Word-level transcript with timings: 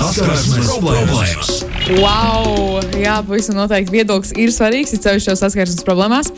Saskarsmes 0.00 0.64
problēmas! 0.64 1.48
Wow! 2.00 2.78
Jā, 2.96 3.18
pavisam 3.26 3.58
noteikti 3.58 3.98
viedoklis 3.98 4.32
ir 4.40 4.52
svarīgs, 4.54 4.94
ir 4.96 5.02
ceļš 5.04 5.26
jau 5.28 5.34
saskarsmes 5.36 5.84
problēmās. 5.84 6.30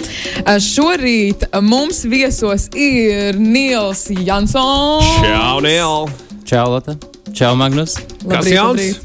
Šorīt 0.66 1.46
mums 1.62 2.02
viesos 2.10 2.66
ir 2.74 3.38
Nils 3.38 4.08
Jansons. 4.10 5.06
Čau, 5.22 5.62
Nēl! 5.62 6.10
Čau, 6.48 6.64
Lata. 6.74 6.96
Čau, 7.30 7.52
Magnus. 7.60 7.94
Kas 8.26 8.50
jauns? 8.50 8.98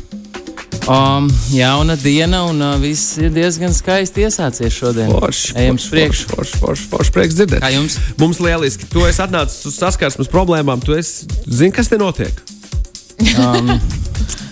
Um, 0.87 1.29
jauna 1.53 1.97
diena, 1.99 2.41
un 2.49 2.63
uh, 2.63 2.73
viss 2.81 3.17
ir 3.21 3.29
diezgan 3.35 3.75
skaisti 3.75 4.25
iesācies 4.25 4.73
šodien. 4.73 5.11
Forši, 5.11 5.53
Ejam 5.59 5.77
uz 5.77 5.85
priekšu. 5.91 6.31
Forši, 6.31 6.59
forši, 6.63 6.89
forši, 6.95 7.13
prieks 7.13 7.37
dzirdēt. 7.37 7.61
Kā 7.61 7.73
jums? 7.75 7.99
Mums 8.17 8.41
lieliski. 8.41 8.89
Tu 8.89 9.05
esi 9.05 9.21
atnācis 9.21 9.67
uz 9.69 9.77
saskarsmes 9.77 10.31
problēmām. 10.33 10.81
Tu 10.81 10.97
esi, 10.97 11.27
zini, 11.45 11.75
kas 11.75 11.91
te 11.91 12.01
notiek? 12.01 12.41
Um, 13.35 13.75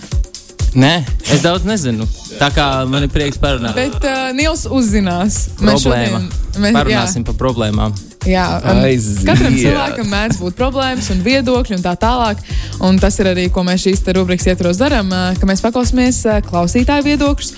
nē, 0.76 0.94
es 1.32 1.40
daudz 1.44 1.64
nezinu. 1.68 2.06
Tā 2.40 2.50
kā 2.54 2.66
man 2.90 3.06
ir 3.06 3.12
prieks 3.12 3.38
parunāt. 3.40 3.74
Bet 3.78 3.96
uh, 4.04 4.28
Nils 4.36 4.66
uzzinās. 4.68 5.46
Mēs 5.60 5.86
Problēma. 5.86 6.20
šodien- 6.20 6.60
mēs- 6.66 6.76
Parunāsim 6.76 7.24
par 7.24 7.34
problēmām. 7.40 7.94
Jā, 8.26 8.58
um, 8.58 8.80
katram 9.22 9.54
cilvēkam 9.54 10.08
mēdz 10.10 10.38
būt 10.42 10.56
problēmas 10.58 11.12
un 11.14 11.20
viedokļi 11.22 11.76
un 11.76 11.82
tā 11.84 11.92
tālāk. 12.02 12.40
Un 12.82 12.98
tas 12.98 13.14
ir 13.22 13.28
arī, 13.30 13.44
ko 13.54 13.62
mēs 13.62 13.84
šīs 13.86 14.02
rubrikas 14.16 14.48
ietvaros 14.50 14.80
darām, 14.80 15.12
uh, 15.14 15.28
ka 15.38 15.46
mēs 15.46 15.62
paklausāmies 15.62 16.18
uh, 16.26 16.40
klausītāju 16.42 17.06
viedokļus 17.06 17.52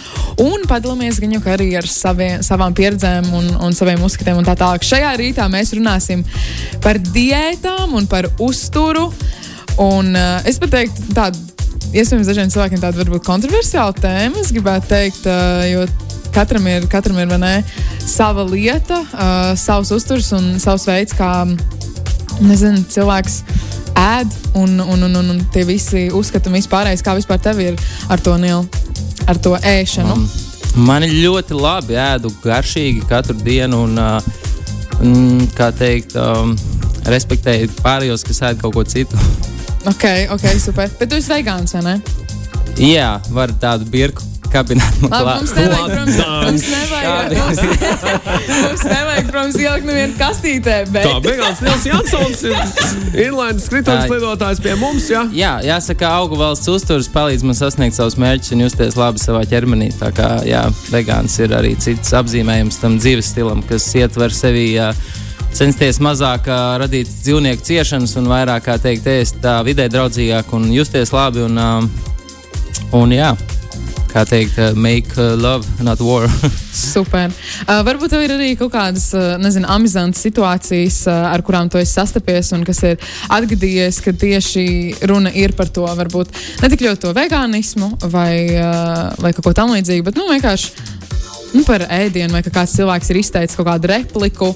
un 0.45 0.67
padalāmies 0.69 1.23
gan 1.25 1.33
jau 1.39 1.41
arī 1.55 1.71
ar 1.81 1.89
saviem, 1.89 2.43
savām 2.45 2.77
pieredzēm 2.77 3.33
un, 3.33 3.48
un 3.65 3.73
saviem 3.73 4.05
uzskatiem 4.05 4.37
un 4.43 4.45
tā 4.45 4.59
tālāk. 4.61 4.85
Šajā 4.85 5.15
rītā 5.17 5.48
mēs 5.48 5.73
runāsim 5.79 6.27
par 6.85 7.01
diētām 7.01 7.97
un 7.97 8.07
par 8.07 8.29
uzturu. 8.39 9.09
Un, 9.79 10.12
uh, 10.19 10.43
es 10.45 10.59
pat 10.61 10.75
teiktu, 10.77 11.09
tādu, 11.17 11.39
iespējams, 11.92 12.28
dažiem 12.28 12.52
cilvēkiem 12.52 12.83
tāda 12.83 13.01
varbūt 13.02 13.24
kontroversiāla 13.27 13.97
tēma. 13.97 14.42
Es 14.42 14.52
gribētu 14.55 14.91
teikt, 14.91 15.28
jo 15.70 15.86
katram 16.34 16.67
ir, 16.70 16.86
katram 16.91 17.19
ir 17.22 17.33
ne, 17.41 17.55
sava 18.05 18.45
lieta, 18.47 19.00
savs 19.58 19.92
uzturs 19.95 20.30
un 20.36 20.56
savs 20.62 20.86
veids, 20.89 21.17
kā 21.17 21.33
nezinu, 22.45 22.84
cilvēks 22.92 23.41
ēd 23.98 24.34
un, 24.58 24.78
un, 24.80 25.03
un, 25.08 25.17
un, 25.22 25.30
un 25.34 25.41
tie 25.53 25.64
visi 25.67 26.06
uzskati 26.14 26.50
un 26.50 26.58
vispārējais, 26.58 27.03
kā 27.05 27.17
vispār 27.19 27.41
tev 27.42 27.62
ir 27.64 27.78
ar 28.12 28.23
to 28.23 28.36
nielu, 28.39 28.67
ar 29.27 29.41
to 29.42 29.56
ēšanu. 29.58 30.19
Man 30.78 31.02
ir 31.06 31.17
ļoti 31.25 31.56
labi 31.58 31.98
ēdu 31.98 32.30
garšīgi 32.45 33.06
katru 33.11 33.34
dienu, 33.42 33.83
un, 33.89 33.98
mm, 35.02 35.48
kā 35.58 35.73
teikt, 35.75 36.14
um, 36.20 36.55
respektēju 37.08 37.73
pārējos, 37.83 38.27
kas 38.28 38.45
ēd 38.52 38.62
kaut 38.62 38.77
ko 38.77 38.86
citu. 38.86 39.19
Ok, 39.87 40.05
ok, 40.34 40.48
super. 40.59 40.91
Bet 40.98 41.11
tu 41.11 41.21
esi 41.21 41.31
vegāns, 41.33 41.77
vai 41.79 41.84
ne? 41.87 42.01
Jā, 42.79 43.19
var 43.34 43.53
tādu 43.62 43.87
birku 43.91 44.25
klāt. 44.48 44.70
mums 44.73 45.53
nevajag, 45.53 45.91
protams, 45.93 46.19
mums 46.45 46.67
nevajag, 46.73 47.35
mums, 47.37 47.59
mums 48.65 48.85
nevajag, 48.89 49.27
protams, 49.29 49.59
ielikt 49.61 49.89
nevienu 49.89 50.17
kastītē, 50.19 50.77
bet. 50.95 51.05
Tā 51.05 51.19
beigās 51.25 51.61
Nils 51.65 51.87
Jansons 51.89 52.45
ir 52.48 52.57
inlainas 53.27 53.69
skrituļs 53.69 54.07
Tā. 54.07 54.09
lidotājs 54.15 54.62
pie 54.65 54.75
mums. 54.81 55.09
Ja? 55.12 55.25
Jā, 55.37 55.53
jāsaka, 55.69 56.11
augu 56.20 56.39
valsts 56.41 56.70
uzturs 56.73 57.11
palīdz 57.13 57.45
man 57.47 57.59
sasniegt 57.59 57.98
savus 57.98 58.19
mērķus 58.20 58.55
un 58.57 58.65
justies 58.67 58.98
labi 58.98 59.23
savā 59.23 59.45
ķermenī. 59.48 59.91
Tā 60.01 60.11
kā 60.17 60.31
jā, 60.48 60.65
vegāns 60.92 61.39
ir 61.45 61.55
arī 61.59 61.75
cits 61.81 62.15
apzīmējums 62.17 62.81
tam 62.83 62.98
dzīves 63.03 63.33
stilam, 63.35 63.65
kas 63.69 63.89
ietver 64.01 64.35
sevī. 64.35 64.70
Jā, 64.79 64.92
Censties 65.57 65.99
mazāk 66.05 66.49
ā, 66.53 66.59
radīt 66.83 67.09
dzīvnieku 67.09 67.65
ciešanas 67.65 68.15
un 68.21 68.29
vairāk, 68.31 68.67
kā 68.69 68.77
teikt, 68.83 69.09
ēst 69.09 69.41
tā 69.43 69.59
vidē 69.67 69.89
draudzīgāk 69.91 70.53
un 70.57 70.69
justies 70.75 71.13
labi. 71.15 71.43
Un, 71.47 71.57
ā, 71.59 71.71
un 72.99 73.15
jā, 73.15 73.33
kā 74.13 74.25
teikt, 74.29 74.59
ā, 74.61 74.71
make 74.77 75.17
love, 75.41 75.67
not 75.83 76.03
war. 76.05 76.29
Super. 76.79 77.33
Uh, 77.65 77.81
varbūt 77.87 78.13
tev 78.15 78.23
ir 78.23 78.35
arī 78.37 78.53
kaut 78.61 78.71
kādas, 78.77 79.08
uh, 79.17 79.35
nezinu, 79.42 79.67
amizantas 79.73 80.23
situācijas, 80.27 81.01
uh, 81.08 81.31
ar 81.33 81.42
kurām 81.47 81.70
tu 81.73 81.81
esi 81.81 81.97
sastapies 81.97 82.53
un 82.55 82.63
kas 82.69 82.85
ir 82.87 83.11
atgadījies, 83.35 84.03
ka 84.05 84.14
tieši 84.14 84.69
runa 85.11 85.33
ir 85.35 85.57
par 85.58 85.73
to, 85.75 85.89
varbūt 85.98 86.31
ne 86.63 86.70
tik 86.70 86.87
ļoti 86.87 87.07
to 87.07 87.17
vegānismu 87.17 87.91
vai, 88.13 88.33
uh, 88.53 89.11
vai 89.19 89.35
kaut 89.35 89.48
ko 89.48 89.57
tamlīdzīgu, 89.58 90.07
bet 90.07 90.20
nu, 90.20 90.29
vienkārši 90.31 90.98
nu, 91.55 91.63
par 91.67 91.85
ēdienu, 91.89 92.33
vai 92.35 92.42
ka 92.47 92.53
kāds 92.61 92.75
cilvēks 92.79 93.13
ir 93.13 93.20
izteicis 93.23 93.59
kaut 93.59 93.69
kādu 93.69 93.91
repliku, 93.92 94.51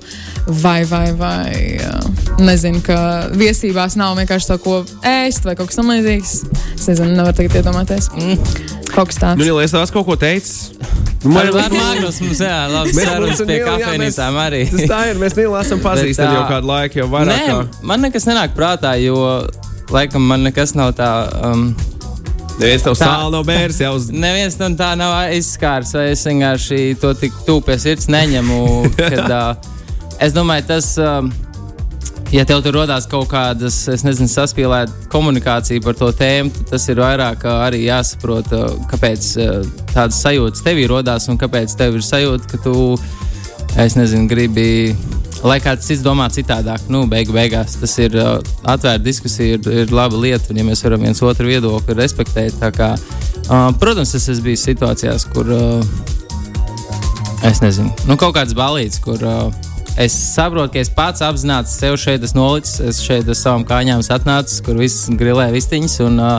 vai, 0.63 0.83
vai, 0.89 1.07
vai 1.17 1.53
uh, 1.81 2.37
nezinu, 2.43 2.83
ka 2.85 2.99
viesībās 3.39 3.97
nav 4.01 4.17
vienkārši 4.21 4.53
to, 4.53 4.59
ko 4.63 4.79
ēst, 5.09 5.47
vai 5.49 5.57
kaut 5.59 5.71
kas 5.71 5.81
tamlīdzīgs. 5.81 6.35
Es 6.77 6.89
nezinu, 6.91 7.15
nevaru 7.17 7.39
tagad 7.39 7.61
iedomāties. 7.63 8.11
Kaut 8.93 9.13
kas 9.13 9.21
tāds. 9.21 9.41
Nu, 9.41 9.47
ja 9.49 9.57
es 9.65 9.75
tās 9.75 9.95
kaut 9.95 10.07
ko 10.09 10.19
teicu, 10.21 10.75
nu, 11.25 11.39
Ar 11.39 11.49
ar 11.55 11.71
Magnus 11.73 12.19
mums, 12.21 12.41
jā, 12.43 12.59
labi, 12.69 12.93
Mēs 12.99 13.07
sarunas 13.09 13.41
pie 13.41 13.57
Nilu, 13.57 13.69
kafejnīcām 13.71 14.39
arī. 14.43 14.63
Tas 14.73 14.91
tā 14.91 15.01
ir. 15.13 15.21
Mēs 15.23 15.37
Nīlu 15.39 15.55
esam 15.61 15.83
pazīstami 15.85 16.35
jau 16.35 16.45
kādu 16.51 16.71
laiku, 16.73 16.99
jau 16.99 17.09
vairāk. 17.13 17.31
Nē, 17.31 17.53
Kā... 17.53 17.85
man 17.93 18.03
nekas 18.09 18.27
nenāk 18.27 18.57
prātā, 18.59 18.97
jo 18.99 19.17
laikam 19.95 20.27
man 20.27 20.43
nekas 20.49 20.75
nav 20.79 20.97
tā. 20.99 21.13
Um, 21.47 21.71
Neviens 22.63 22.85
Tā. 22.87 22.95
sāli 22.95 23.35
nav 23.35 23.47
bērs 23.47 23.79
jau 23.83 23.93
uz. 23.99 24.09
Neviens 24.15 24.57
no 24.61 24.69
tā 24.79 24.93
nav 24.99 25.15
aizskārs, 25.25 25.95
vai 25.97 26.11
es 26.13 26.23
vienkārši 26.29 26.83
to 27.03 27.11
tik 27.19 27.35
pie 27.67 27.79
sirds 27.83 28.07
neņemu. 28.13 28.59
Kad, 28.99 29.25
uh, 29.27 29.73
es 30.23 30.35
domāju, 30.37 30.69
tas, 30.69 30.93
um, 31.03 31.33
ja 32.31 32.45
tev 32.49 32.63
tur 32.63 32.79
rodās 32.79 33.09
kaut 33.11 33.27
kādas, 33.33 33.81
es 33.91 34.05
nezinu, 34.07 34.31
saspīlēta 34.31 35.11
komunikācija 35.13 35.83
par 35.83 35.99
to 35.99 36.13
tēmu, 36.15 36.55
tad 36.59 36.71
tas 36.77 36.87
ir 36.93 37.03
vairāk 37.03 37.49
uh, 37.49 37.65
arī 37.67 37.83
jāsaprot, 37.89 38.55
uh, 38.55 38.77
kāpēc 38.93 39.33
uh, 39.43 39.59
tādas 39.91 40.23
sajūtas 40.23 40.63
tev 40.63 40.79
ir 40.85 40.95
rodās 40.95 41.27
un 41.33 41.41
kāpēc 41.43 41.75
tev 41.81 41.99
ir 41.99 42.07
sajūta, 42.07 42.53
ka 42.53 42.63
tu, 42.63 42.77
es 43.83 43.99
nezinu, 43.99 44.31
gribi. 44.31 44.71
Lai 45.43 45.59
kāds 45.59 45.89
cits 45.89 46.05
domā 46.05 46.29
citādāk, 46.31 46.85
nu, 46.93 47.03
beigu, 47.11 47.35
beigās 47.35 47.75
tas 47.81 47.97
ir 47.99 48.15
uh, 48.15 48.37
atvērta 48.63 49.03
diskusija, 49.03 49.57
ir, 49.57 49.73
ir 49.83 49.95
laba 49.95 50.21
lieta. 50.23 50.53
Un, 50.53 50.61
ja 50.61 50.67
mēs 50.69 50.85
varam 50.87 51.03
viens 51.03 51.23
otru 51.27 51.51
viedokli 51.51 51.97
respektēt, 51.99 52.63
kā, 52.77 52.93
uh, 52.95 53.67
protams, 53.83 54.15
es 54.15 54.29
esmu 54.31 54.53
bijis 54.53 54.63
situācijās, 54.69 55.27
kur 55.35 55.51
uh, 55.51 55.83
es 57.49 57.59
nezinu, 57.65 57.91
nu, 58.07 58.17
kaut 58.21 58.37
kāds 58.39 58.55
balīts, 58.55 59.03
kur 59.03 59.19
uh, 59.27 59.51
es 59.99 60.15
saprotu, 60.15 60.77
ka 60.77 60.85
es 60.85 60.93
pats 60.95 61.27
apzināti 61.27 61.75
sev 61.75 61.99
šeit 61.99 62.23
esmu 62.23 62.39
nolicis, 62.39 62.79
es 62.93 63.03
šeit 63.03 63.27
ar 63.27 63.39
savām 63.39 63.67
kājām 63.67 64.07
atnācis, 64.15 64.63
kur 64.63 64.79
viss 64.79 65.11
grilē 65.11 65.51
vistiņas, 65.57 65.99
un 66.07 66.23
uh, 66.23 66.39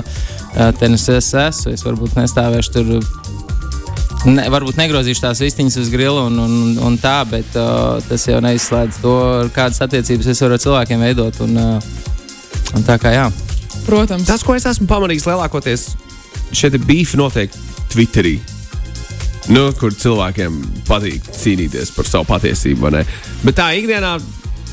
uh, 0.56 0.72
te 0.80 0.88
nu 0.88 0.96
es 0.96 1.09
esmu. 1.12 1.75
Es 1.75 1.84
varbūt 1.84 2.16
nestāvēšu 2.22 2.78
tur. 2.80 2.96
Ne, 4.23 4.45
varbūt 4.47 4.78
negrozīšu 4.79 5.19
tās 5.19 5.41
vistiņas 5.44 5.75
uz 5.81 5.89
grila 5.91 6.22
un, 6.29 6.38
un, 6.39 6.53
un 6.79 6.94
tā, 7.01 7.17
bet 7.28 7.57
uh, 7.59 7.97
tas 8.07 8.23
jau 8.29 8.38
neizslēdz 8.44 9.01
to, 9.03 9.16
kādas 9.51 9.84
attiecības 9.84 10.29
es 10.31 10.39
varu 10.45 10.56
ar 10.56 10.63
cilvēkiem 10.63 11.03
veidot. 11.03 11.41
Un, 11.44 11.57
uh, 11.59 12.78
un 12.78 12.85
tā 12.88 12.95
kā 13.03 13.12
jā. 13.12 13.25
Protams. 13.83 14.23
Tas, 14.29 14.45
ko 14.47 14.56
es 14.56 14.67
esmu 14.69 14.88
pamanījis 14.88 15.28
lielākoties, 15.28 15.83
šeit 16.56 16.79
ir 16.79 16.88
beefi 16.88 17.19
noteikti 17.19 17.59
Twitterī. 17.91 18.38
Nu, 19.51 19.66
kur 19.75 19.91
cilvēkiem 19.91 20.56
patīk 20.88 21.28
cīnīties 21.35 21.91
par 21.91 22.07
savu 22.07 22.29
patiesību. 22.31 22.85
vai 22.85 22.95
ne? 22.95 23.03
Bet 23.44 23.59
tā 23.59 23.67
ikdienā, 23.75 24.16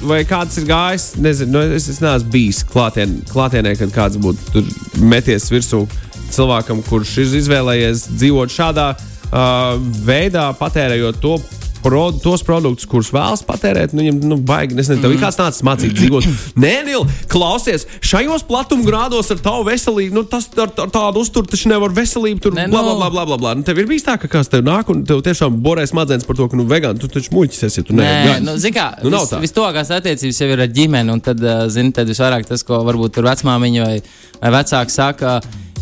vai 0.06 0.22
kāds 0.30 0.62
ir 0.62 0.70
gājis, 0.70 1.10
nezinu, 1.18 1.56
nu, 1.58 1.66
es, 1.74 1.90
es 1.90 1.98
neesmu 1.98 2.30
bijis 2.30 2.62
klātien, 2.70 3.18
klātienē, 3.34 3.74
kad 3.82 3.98
kāds 3.98 4.22
būtu 4.22 4.62
meties 5.02 5.50
virsū 5.50 5.88
cilvēkam, 6.30 6.86
kurš 6.86 7.18
ir 7.24 7.40
izvēlējies 7.42 8.12
dzīvot 8.14 8.54
šādā 8.54 8.92
uh, 8.94 9.06
veidā, 9.32 10.50
patērējot 10.58 11.20
to. 11.22 11.38
Pro, 11.80 12.10
tos 12.12 12.42
produktus, 12.44 12.84
kurus 12.84 13.08
vēlas 13.08 13.40
patērēt, 13.48 13.94
nu, 13.96 14.02
viņam 14.04 14.16
nu, 14.28 14.36
baigi. 14.44 14.74
Nezinu, 14.76 14.98
tev 15.00 15.14
ir 15.14 15.20
kāds 15.22 15.38
nācis 15.40 15.62
mācīt 15.64 15.94
dzīvot. 15.96 16.26
Nē, 16.60 16.72
Nil, 16.84 17.06
klausies, 17.32 17.86
šajos 18.04 18.42
platumgrādos 18.44 19.30
ar 19.32 19.38
tavu 19.40 19.64
veselību, 19.64 20.12
nu, 20.18 20.22
tas 20.28 20.50
ar, 20.60 20.68
ar 20.84 20.92
tādu 20.92 21.22
uzturu 21.24 21.48
taču 21.48 21.70
nevar 21.72 21.88
veselību 21.96 22.44
tur 22.44 22.52
Nē, 22.52 22.66
bla, 22.68 22.82
bla, 22.84 22.92
nu- 22.92 22.98
bla, 23.00 23.08
bla, 23.14 23.24
bla, 23.30 23.38
bla. 23.40 23.54
Nu, 23.56 23.64
tev 23.64 23.80
ir 23.80 23.88
bijis 23.88 24.04
tā, 24.04 24.18
ka 24.20 24.28
kāds 24.28 24.52
tev 24.52 24.60
nāk 24.68 24.92
un 24.92 25.06
tev 25.08 25.24
tiešām 25.24 25.56
borē 25.64 25.88
smadzenes 25.88 26.28
par 26.28 26.36
to, 26.36 26.50
ka, 26.52 26.60
nu, 26.60 26.68
vegāni, 26.68 27.00
tu 27.00 27.08
taču 27.16 27.32
muļķis 27.38 27.64
esi, 27.70 27.80
ja 27.80 27.88
tu 27.88 27.96
Nē, 27.96 28.04
nevari. 28.28 28.44
nu, 28.50 28.58
zin 28.60 28.76
kā, 28.76 28.90
Nu, 29.00 29.16
vis, 29.16 29.32
vistuvākās 29.48 29.94
attiecības 30.02 30.42
jau 30.44 30.50
ir 30.52 30.66
ar 30.68 30.76
ģimeni, 30.76 31.16
un 31.16 31.24
tad, 31.24 31.40
uh, 31.40 31.64
zini, 31.72 31.96
tad 31.96 32.12
visvairāk 32.12 32.44
tas, 32.52 32.60
ko 32.68 32.84
varbūt 32.84 33.16
tur 33.16 33.30
vecmāmiņa 33.32 33.88
vai, 33.88 33.96
vai 34.44 34.52
vecāki 34.60 34.98
saka, 35.00 35.38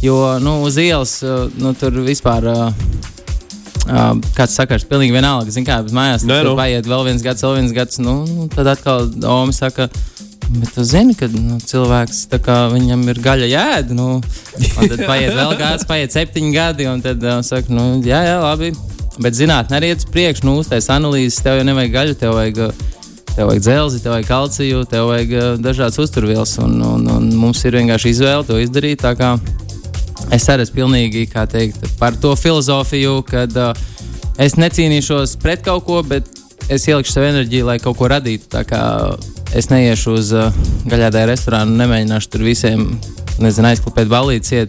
jo, 0.06 0.22
nu, 0.46 0.60
uz 0.70 0.78
ielas, 0.78 1.18
uh, 1.26 1.48
nu, 1.58 1.74
tur 1.74 2.04
vispār. 2.06 2.52
Uh, 2.54 3.14
Uh, 3.88 4.18
kāds 4.36 4.52
sakars, 4.52 4.84
pilnīgi 4.84 5.14
vienalga. 5.14 5.48
Zin, 5.52 5.64
kā, 5.64 5.78
mājās 5.94 6.26
Nē, 6.28 6.42
nu. 6.44 6.52
paiet 6.58 6.88
vēl 6.88 7.06
viens 7.06 7.22
gads, 7.24 7.44
vēl 7.44 7.54
viens 7.56 7.72
gads. 7.72 7.96
Nu, 8.04 8.48
tad 8.52 8.68
atkal 8.74 9.08
Omi 9.24 9.54
saka, 9.56 9.86
bet 10.52 10.74
tu 10.76 10.84
zini, 10.84 11.16
ka 11.16 11.30
nu, 11.32 11.56
cilvēks 11.64 12.26
kā 12.44 12.58
viņam 12.74 13.06
ir 13.08 13.22
gaļa 13.24 13.48
jēda. 13.48 13.96
Nu, 13.96 14.18
tad 14.76 15.00
paiet 15.08 15.32
vēl 15.32 15.56
gads, 15.60 15.88
paiet 15.88 16.12
septiņi 16.12 16.52
gadi, 16.52 16.88
un 16.90 17.00
tad 17.04 17.24
uh, 17.24 17.40
saka, 17.46 17.72
nu, 17.72 18.02
jā, 18.04 18.20
jā, 18.28 18.36
labi. 18.44 18.74
Bet 19.18 19.38
zinātnē 19.38 19.80
arī 19.80 19.94
iet 19.94 20.04
uz 20.04 20.12
priekšu, 20.12 20.44
nu, 20.46 20.58
uztais 20.60 20.90
analīzes, 20.92 21.40
tev 21.42 21.56
jau 21.58 21.64
nevajag 21.70 21.96
gaļu, 21.96 22.20
tev 22.20 22.36
vajag. 22.36 22.86
Tev 23.38 23.46
vajag 23.46 23.60
dzelzi, 23.62 23.98
tev 24.02 24.16
vajag 24.16 24.26
kalciju, 24.26 24.78
tev 24.90 25.08
vajag 25.12 25.34
uh, 25.38 25.50
dažādas 25.62 26.00
uzturvielas, 26.02 26.56
un, 26.58 26.72
un, 26.82 27.04
un 27.06 27.28
mums 27.38 27.60
ir 27.68 27.76
vienkārši 27.78 28.10
izvēle 28.10 28.42
to 28.48 28.58
izdarīt. 28.58 29.04
Es 30.34 30.44
arī 30.52 30.66
esmu 30.66 30.82
pilnīgi 30.82 31.24
teikt, 31.32 31.84
par 31.98 32.16
to 32.20 32.34
filozofiju, 32.36 33.22
ka 33.24 33.46
uh, 33.48 33.78
es 34.38 34.58
necīnīšos 34.60 35.38
pret 35.40 35.62
kaut 35.64 35.86
ko, 35.86 36.02
bet 36.04 36.28
es 36.68 36.84
ielikšu 36.84 37.14
savu 37.14 37.30
enerģiju, 37.30 37.68
lai 37.70 37.78
kaut 37.80 37.96
ko 37.96 38.10
radītu. 38.12 38.50
Tā 38.52 38.64
kā 38.68 38.82
es 39.56 39.70
neiešu 39.72 40.18
uz 40.18 40.32
uh, 40.36 40.52
gaļādāju 40.84 41.30
restorānu, 41.30 41.78
nemēģināšu 41.80 42.32
tur 42.34 42.44
visiem 42.44 42.84
nezinu, 43.40 43.70
aizklāpēt 43.70 44.10
balīti. 44.10 44.66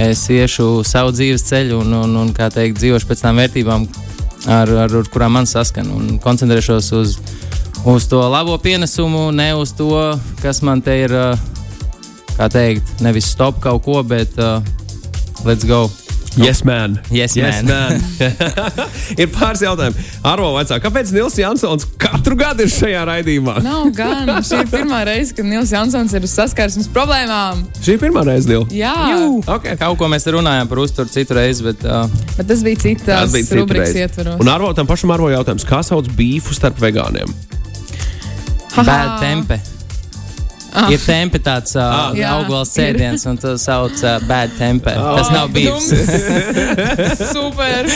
Es 0.00 0.26
iešu 0.32 0.82
savu 0.86 1.14
dzīves 1.16 1.46
ceļu 1.48 1.80
un, 1.80 1.94
un, 2.04 2.16
un 2.20 2.32
teikt, 2.36 2.78
dzīvošu 2.78 3.08
pēc 3.08 3.24
tām 3.24 3.40
vērtībām, 3.40 3.86
ar, 4.48 4.74
ar, 4.84 4.96
ar 5.00 5.08
kurām 5.12 5.38
man 5.38 5.48
saskan, 5.48 5.88
un 5.96 6.20
koncentrēšos 6.22 6.90
uz, 6.96 7.16
uz 7.88 8.08
to 8.08 8.20
labo 8.20 8.58
pienesumu, 8.60 9.30
ne 9.32 9.54
uz 9.56 9.72
to, 9.76 9.96
kas 10.44 10.60
man 10.64 10.84
te 10.84 10.98
ir, 11.06 11.16
kā 12.36 12.48
teikt, 12.52 13.00
nevis 13.04 13.32
stop 13.32 13.60
kaut 13.64 13.82
ko, 13.88 13.98
bet 14.06 14.36
uh, 14.40 14.60
let's 15.44 15.64
go. 15.64 15.90
Yes, 16.36 16.64
man. 16.64 17.00
Yes, 17.10 17.36
yes 17.36 17.62
man. 17.62 17.98
man. 17.98 18.02
ir 19.20 19.30
pāris 19.34 19.64
jautājumi. 19.64 20.04
Arvo 20.26 20.52
vecā, 20.54 20.78
kāpēc 20.82 21.10
Nils 21.14 21.34
Jansons 21.40 21.88
katru 21.98 22.36
gadu 22.38 22.62
ir 22.66 22.70
šajā 22.70 23.00
raidījumā? 23.08 23.56
Nav 23.66 23.90
gan. 23.96 24.30
Šī 24.46 24.62
ir 24.62 24.70
pirmā 24.70 25.02
reize, 25.08 25.34
kad 25.34 25.48
Nils 25.48 25.72
Jansons 25.74 26.14
ir 26.14 26.26
uz 26.26 26.36
saskarsmes 26.38 26.86
problēmām. 26.94 27.64
Šī 27.82 27.96
ir 27.96 28.04
pirmā 28.04 28.22
reize, 28.28 28.46
Nils. 28.50 28.70
Jā, 28.74 28.94
okay. 29.50 29.74
kaut 29.80 29.98
ko 29.98 30.10
mēs 30.12 30.28
runājām 30.30 30.70
par 30.70 30.84
uzturu 30.84 31.10
citu 31.10 31.34
reizi, 31.38 31.66
bet, 31.66 31.82
uh... 31.82 32.06
bet 32.36 32.46
tas 32.52 32.62
bija 32.66 32.84
citas 32.86 33.36
rubrikas 33.50 33.98
ietvaros. 33.98 34.38
Un 34.38 34.54
Arvo 34.54 34.70
tam 34.78 34.88
pašam 34.90 35.10
Arvo 35.16 35.32
jautājums, 35.34 35.66
kā 35.66 35.82
sauc 35.86 36.08
bīfu 36.14 36.54
starp 36.54 36.78
vegāniem? 36.82 37.34
Bad 38.78 39.18
tempe. 39.18 39.58
Ah. 40.72 40.90
Ir 40.92 41.02
tempe 41.02 41.40
tāds 41.42 41.74
uh, 41.74 41.82
ah, 41.82 42.20
augurs 42.36 42.70
sēdiens, 42.76 43.26
un 43.30 43.38
tas 43.40 43.66
sauc 43.66 43.96
uh, 44.04 44.18
bad 44.28 44.54
tempe. 44.58 44.94
Oh. 44.94 45.18
Tas 45.18 45.32
nav 45.34 45.50
bijis. 45.54 45.90
Super! 47.34 47.90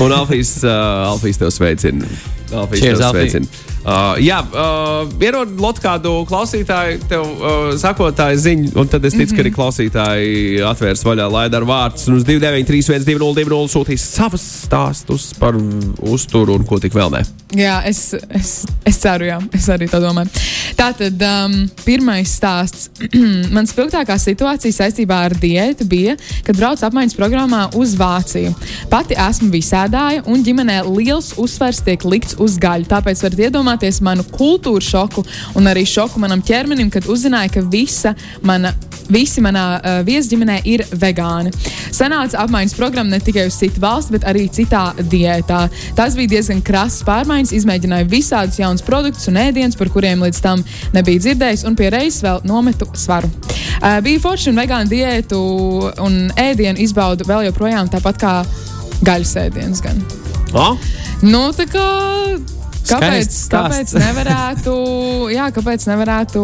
un 0.00 0.18
Alfīs, 0.18 0.56
uh, 0.66 1.10
Alfīs 1.12 1.38
tev 1.40 1.54
sveicina. 1.54 2.08
Alfīs 2.50 2.82
Cheers, 2.82 3.02
tev 3.04 3.14
sveicina. 3.14 3.68
Uh, 3.80 4.18
jā, 4.20 4.36
uh, 4.52 5.06
ierod 5.24 5.54
lot 5.56 5.78
kādu 5.80 6.18
klausītāju, 6.28 6.98
tev 7.08 7.22
uh, 7.24 7.70
sakotāju 7.80 8.36
ziņu, 8.42 8.72
un 8.76 8.90
tad 8.92 9.06
es 9.08 9.14
ticu, 9.14 9.22
mm 9.22 9.30
-hmm. 9.30 9.36
ka 9.36 9.42
arī 9.42 9.50
mhm. 9.50 9.56
klausītāji 9.56 10.60
atvērs 10.68 11.04
vaļā, 11.06 11.30
lai 11.32 11.48
dar 11.48 11.64
vārdus 11.64 12.08
un 12.08 12.18
uz 12.18 12.24
293, 12.28 13.06
202, 13.08 13.68
sūtīs 13.72 14.04
savus 14.04 14.44
stāstus 14.66 15.32
par 15.38 15.56
uzturu 16.00 16.58
un 16.58 16.64
ko 16.64 16.78
tik 16.78 16.92
vēl 16.92 17.10
ne. 17.10 17.24
Jā, 17.56 17.80
es, 17.86 18.14
es, 18.28 18.66
es 18.84 18.98
ceru, 19.00 19.24
jā, 19.24 19.40
es 19.52 19.68
arī 19.68 19.88
tā 19.88 19.98
domāju. 19.98 20.28
Tātad 20.76 21.22
um, 21.22 21.56
pirmais 22.00 22.32
stāsts. 22.32 22.88
Mans 23.54 23.74
spilgtākā 23.74 24.16
situācija 24.20 24.72
saistībā 24.72 25.18
ar 25.28 25.34
diētu 25.36 25.84
bija, 25.88 26.16
kad 26.46 26.56
braucu 26.56 26.86
apmaiņas 26.88 27.16
programmā 27.18 27.66
uz 27.76 27.92
Vāciju. 28.00 28.54
Pati 28.90 29.18
esmu 29.20 29.50
visādāja, 29.52 30.24
un 30.30 30.40
ģimenē 30.46 30.80
liels 30.88 31.34
uzsvers 31.40 31.82
tiek 31.84 32.04
likts 32.08 32.38
uz 32.40 32.56
gaļu. 32.60 32.88
Tāpēc 32.90 33.24
varat 33.26 33.44
iedomāties, 33.48 34.00
manu 34.04 34.24
kultūru 34.32 34.82
šoku 34.84 35.26
un 35.60 35.68
arī 35.68 35.84
šoku 35.88 36.22
manam 36.22 36.40
ķermenim, 36.40 36.88
kad 36.92 37.08
uzzināju, 37.10 37.58
ka 37.58 37.66
visa 37.68 38.16
mana 38.40 38.72
visi 39.10 39.42
manā 39.42 39.64
uh, 39.76 39.98
viesģimenē 40.06 40.60
ir 40.70 40.84
vegāni. 41.00 41.52
Sanāca 41.94 42.44
apmaiņas 42.44 42.76
programma 42.78 43.16
ne 43.16 43.20
tikai 43.22 43.46
uz 43.50 43.58
citu 43.58 43.82
valsti, 43.82 44.14
bet 44.16 44.26
arī 44.30 44.46
citā 44.52 44.90
diētā. 45.00 45.64
Tas 45.98 46.16
bija 46.18 46.36
diezgan 46.36 46.62
krasas 46.64 47.04
pārmaiņas, 47.08 47.54
izmēģināju 47.58 48.10
visādus 48.10 48.60
jaunus 48.60 48.86
produktus 48.86 49.28
un 49.30 49.40
ēdienus, 49.42 49.78
par 49.78 49.90
kuriem 49.92 50.22
līdz 50.24 50.42
tam 50.44 50.62
nebija 50.94 51.24
dzirdējis, 51.26 51.66
un 51.68 51.78
pie 51.78 51.89
reizes 51.94 52.22
vēl 52.24 52.40
nometu 52.48 52.88
svaru. 52.98 53.30
Uh, 53.80 53.98
bija 54.04 54.20
forši 54.22 54.52
un 54.52 54.60
vegānu 54.60 54.92
diētu 54.92 55.40
un 56.04 56.22
ēdienu 56.40 56.82
izbaudu 56.84 57.26
vēl 57.28 57.48
joprojām 57.48 57.90
tāpat 57.92 58.20
kā 58.20 58.34
gaļas 59.06 59.36
ēdienas. 59.46 59.84
Gan. 59.84 60.02
Oh? 60.52 60.76
Nu, 61.22 61.48
tā 61.56 61.68
kā 61.70 61.86
Kāpēc, 62.90 63.36
kāpēc 63.52 63.92
nevarētu, 64.00 64.74
jā, 65.36 65.46
kāpēc 65.54 65.84
nevarētu 65.90 66.42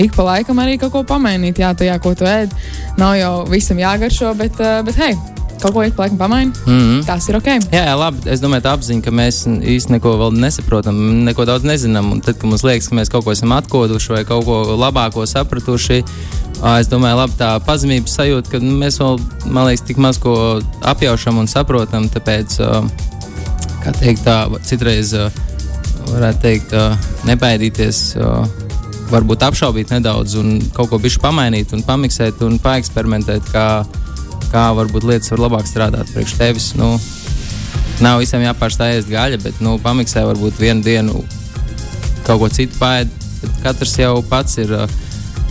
ik 0.00 0.14
pa 0.16 0.26
laikam 0.26 0.58
arī 0.62 0.78
kaut 0.80 0.94
ko 0.94 1.04
pamainīt? 1.06 1.60
Jā, 1.62 1.74
tajā, 1.78 1.98
ko 2.02 2.14
tu 2.18 2.26
ēd, 2.26 2.54
nav 2.98 3.14
jau 3.18 3.34
visam 3.50 3.78
jāgaršo, 3.78 4.32
bet, 4.38 4.58
eh, 4.58 4.80
bet 4.86 4.98
hei, 4.98 5.14
kaut 5.60 5.74
ko 5.74 5.82
ik 5.82 5.94
pa 5.96 6.04
laikam 6.04 6.18
pamaini. 6.18 6.52
Mm 6.66 6.80
-hmm. 6.80 7.06
Tas 7.06 7.28
ir 7.28 7.36
ok. 7.36 7.46
Jā, 7.46 7.84
jā, 7.88 7.94
labi. 7.98 8.18
Es 8.30 8.40
domāju, 8.40 8.62
tā 8.62 8.72
apziņa, 8.76 9.02
ka 9.02 9.10
mēs 9.10 9.46
īstenībā 9.46 9.92
neko 9.96 10.16
vēl 10.18 10.32
nesaprotam, 10.40 11.24
neko 11.24 11.44
daudz 11.44 11.64
nezinām. 11.64 12.12
Un 12.12 12.20
tad, 12.20 12.34
kad 12.38 12.50
mums 12.50 12.62
liekas, 12.62 12.88
ka 12.88 12.94
mēs 12.94 13.10
kaut 13.10 13.24
ko 13.24 13.32
esam 13.32 13.52
atkoduši 13.52 14.12
vai 14.12 14.24
kaut 14.24 14.44
ko 14.44 14.76
labāko 14.76 15.26
sapratuši, 15.26 16.04
es 16.80 16.88
domāju, 16.88 17.16
labi, 17.16 17.32
tā 17.38 17.60
pazemības 17.60 18.14
sajūta, 18.14 18.50
ka 18.50 18.58
mēs 18.58 18.98
vēl, 19.00 19.20
man 19.46 19.66
liekas, 19.66 19.86
tik 19.86 19.96
maz 19.96 20.18
ko 20.18 20.60
apjaušam 20.82 21.38
un 21.38 21.46
saprotam. 21.46 22.08
Tāpēc, 22.08 22.56
kā 23.84 23.92
teikt, 24.00 24.24
tā, 24.24 24.48
citreiz 24.62 25.14
varētu 26.10 26.40
teikt, 26.40 26.74
nebaidīties. 27.28 28.16
Varbūt 29.10 29.44
apšaubīt 29.44 29.90
nedaudz, 29.92 30.34
un 30.40 30.62
kaut 30.74 30.88
ko 30.90 30.98
bišķi 30.98 31.20
pamainīt, 31.20 31.74
un 31.76 31.82
pamiksēt, 31.84 32.40
un 32.42 32.56
paeksperimentēt, 32.58 33.50
kā, 33.52 33.84
kā 34.52 34.68
varbūt 34.76 35.06
lietas 35.08 35.32
var 35.34 35.44
labāk 35.46 35.68
strādāt 35.68 36.10
priekš 36.14 36.36
tevis. 36.40 36.68
Nu, 36.78 36.94
nav 38.04 38.20
visam 38.22 38.42
jāpārstāj 38.44 38.98
ēst 38.98 39.10
gaļa, 39.12 39.40
bet 39.44 39.62
nu, 39.64 39.76
pamiksē 39.82 40.24
varbūt 40.28 40.60
vienu 40.62 40.84
dienu 40.84 41.24
kaut 42.26 42.40
ko 42.42 42.50
citu 42.52 42.78
pāēd. 42.80 43.12
Katrs 43.64 43.98
jau 44.00 44.14
pats 44.28 44.56
ir 44.62 44.70
uh, 44.72 44.88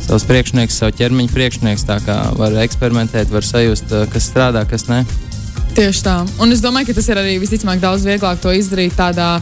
savs 0.08 0.26
priekšnieks, 0.30 0.80
savu 0.82 0.96
ķermeņa 0.98 1.34
priekšnieks. 1.34 1.86
Tā 1.90 2.00
kā 2.06 2.18
var 2.40 2.56
eksperimentēt, 2.64 3.30
var 3.34 3.46
sajust, 3.46 3.94
uh, 3.94 4.08
kas 4.12 4.32
strādā, 4.32 4.66
kas 4.70 4.90
nē. 4.90 5.04
Tieši 5.74 6.04
tā. 6.06 6.20
Un 6.42 6.54
es 6.54 6.62
domāju, 6.62 6.92
ka 6.92 6.98
tas 7.00 7.08
ir 7.10 7.18
arī 7.18 7.38
visticamāk 7.42 7.80
daudz 7.82 8.04
vieglāk 8.06 8.42
to 8.42 8.52
izdarīt 8.54 8.94
tādā 8.98 9.40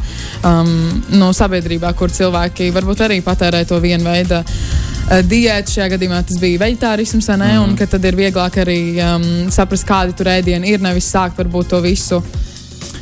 um, 0.48 0.70
no 1.20 1.32
sabiedrībā, 1.36 1.92
kur 2.00 2.12
cilvēki 2.14 2.70
varbūt 2.72 3.04
arī 3.08 3.20
patērē 3.26 3.66
to 3.68 3.80
vienu 3.84 4.08
veidu. 4.08 4.40
Uh, 5.10 5.20
diēta 5.28 5.74
šajā 5.74 5.90
gadījumā 5.96 6.22
tas 6.28 6.38
bija 6.40 6.62
vegetārisms, 6.62 7.28
ne, 7.34 7.50
mm. 7.58 7.66
un 7.66 7.76
tad 7.80 8.06
ir 8.08 8.16
vieglāk 8.20 8.62
arī 8.64 8.80
um, 9.02 9.28
saprast, 9.52 9.88
kādi 9.88 10.16
tur 10.16 10.30
ēdieni 10.32 10.76
ir, 10.76 10.84
nevis 10.84 11.10
sākt 11.12 11.40
varbūt 11.42 11.74
to 11.74 11.82
visu. 11.84 12.22